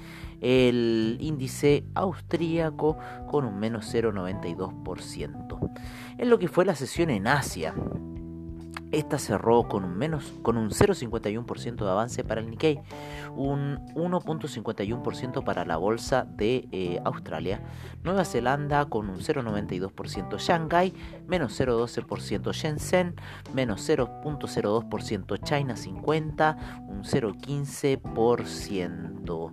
el 0.45 1.17
índice 1.21 1.85
austríaco 1.95 2.99
con 3.31 3.47
un 3.47 3.59
menos 3.59 3.93
0,92%. 4.02 5.70
En 6.18 6.30
lo 6.30 6.38
que 6.38 6.48
fue 6.48 6.64
la 6.64 6.74
sesión 6.74 7.11
en 7.11 7.26
Asia, 7.26 7.74
esta 8.94 9.18
cerró 9.18 9.68
con 9.68 9.85
un 9.85 9.96
menos 9.96 10.33
con 10.42 10.57
un 10.57 10.70
0,51% 10.70 11.85
de 11.85 11.90
avance 11.90 12.22
para 12.22 12.40
el 12.40 12.48
Nikkei, 12.48 12.78
un 13.35 13.85
1.51% 13.94 15.42
para 15.42 15.64
la 15.64 15.76
bolsa 15.76 16.24
de 16.24 16.68
eh, 16.70 17.00
Australia, 17.04 17.61
Nueva 18.04 18.24
Zelanda 18.24 18.85
con 18.87 19.11
un 19.11 19.18
0,92%, 19.18 20.38
Shanghai 20.38 20.94
menos 21.26 21.61
0,12%, 21.61 22.52
Shenzhen 22.52 23.16
menos 23.52 23.88
0.02%, 23.88 25.42
China 25.42 25.74
50 25.76 26.57
un 26.87 27.02
0,15%. 27.02 29.52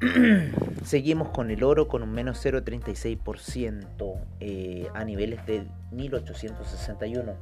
Seguimos 0.84 1.30
con 1.30 1.50
el 1.50 1.64
oro 1.64 1.88
con 1.88 2.02
un 2.02 2.12
menos 2.12 2.44
0.36% 2.44 4.20
eh, 4.40 4.88
a 4.94 5.04
niveles 5.04 5.46
de 5.46 5.66
1861. 5.92 7.32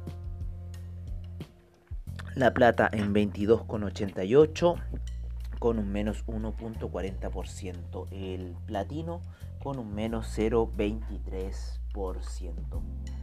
La 2.35 2.53
plata 2.53 2.89
en 2.91 3.13
22,88 3.13 4.75
con 5.59 5.79
un 5.79 5.91
menos 5.91 6.25
1.40%. 6.27 8.07
El 8.11 8.55
platino 8.65 9.21
con 9.59 9.79
un 9.79 9.93
menos 9.95 10.37
0.23%. 10.37 13.14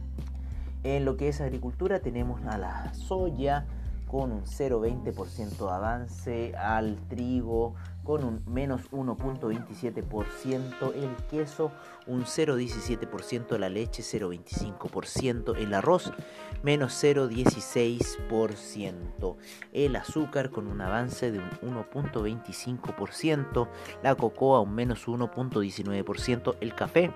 En 0.83 1.05
lo 1.05 1.17
que 1.17 1.29
es 1.29 1.41
agricultura 1.41 1.99
tenemos 1.99 2.41
a 2.45 2.57
la 2.57 2.93
soya 2.93 3.65
con 4.13 4.31
un 4.31 4.43
0,20% 4.43 5.57
de 5.57 5.71
avance, 5.71 6.55
al 6.55 6.99
trigo 7.07 7.73
con 8.03 8.23
un 8.23 8.43
menos 8.45 8.91
1.27%, 8.91 10.93
el 10.93 11.15
queso 11.31 11.71
un 12.05 12.25
0.17%, 12.25 13.57
la 13.57 13.69
leche 13.69 14.03
0.25%, 14.03 15.57
el 15.57 15.73
arroz 15.73 16.13
menos 16.61 17.03
0.16%, 17.03 19.35
el 19.71 19.95
azúcar 19.95 20.51
con 20.51 20.67
un 20.67 20.81
avance 20.81 21.31
de 21.31 21.39
un 21.39 21.49
1.25%, 21.73 23.67
la 24.03 24.13
cocoa 24.13 24.59
un 24.59 24.75
menos 24.75 25.07
1.19%, 25.07 26.57
el 26.59 26.75
café 26.75 27.11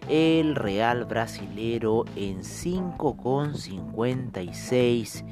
El 0.09 0.55
real 0.55 1.05
brasilero 1.05 2.03
en 2.17 2.39
5,56 2.39 5.23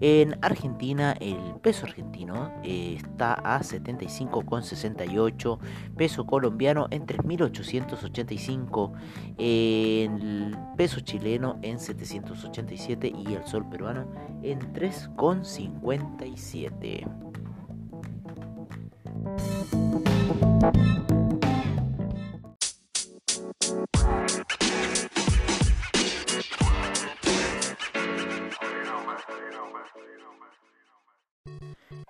en 0.00 0.36
Argentina 0.42 1.14
el 1.20 1.38
peso 1.62 1.86
argentino 1.86 2.50
eh, 2.62 2.96
está 2.96 3.34
a 3.34 3.60
75,68, 3.60 5.58
peso 5.96 6.26
colombiano 6.26 6.88
en 6.90 7.06
3.885, 7.06 8.92
el 9.38 10.58
peso 10.76 11.00
chileno 11.00 11.58
en 11.62 11.78
787 11.78 13.12
y 13.26 13.32
el 13.34 13.46
sol 13.46 13.66
peruano 13.68 14.06
en 14.42 14.58
3,57. 14.72 17.06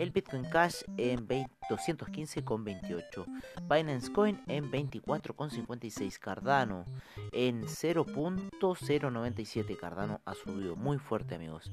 el 0.00 0.10
Bitcoin 0.10 0.44
Cash 0.44 0.82
en 0.96 1.26
215,28, 1.70 3.24
Binance 3.68 4.12
Coin 4.12 4.40
en 4.48 4.70
24,56, 4.70 6.18
Cardano 6.18 6.84
en 7.32 7.62
0.097, 7.62 9.76
Cardano 9.76 10.20
ha 10.24 10.34
subido 10.34 10.74
muy 10.74 10.98
fuerte 10.98 11.36
amigos, 11.36 11.70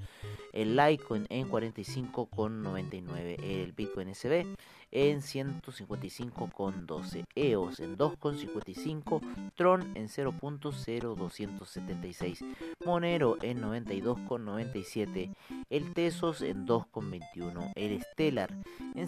el 0.53 0.75
Litecoin 0.75 1.25
en 1.29 1.49
45,99, 1.49 3.43
el 3.43 3.73
Bitcoin 3.73 4.13
SB 4.13 4.45
en 4.91 5.21
155,12, 5.21 7.23
EOS 7.35 7.79
en 7.79 7.97
2,55, 7.97 9.21
Tron 9.55 9.81
en 9.95 10.07
0.0276, 10.07 12.45
Monero 12.85 13.37
en 13.41 13.61
92,97, 13.61 15.33
el 15.69 15.93
Tesos 15.93 16.41
en 16.41 16.67
2,21, 16.67 17.71
el 17.75 18.01
Stellar 18.01 18.53
en 18.95 19.07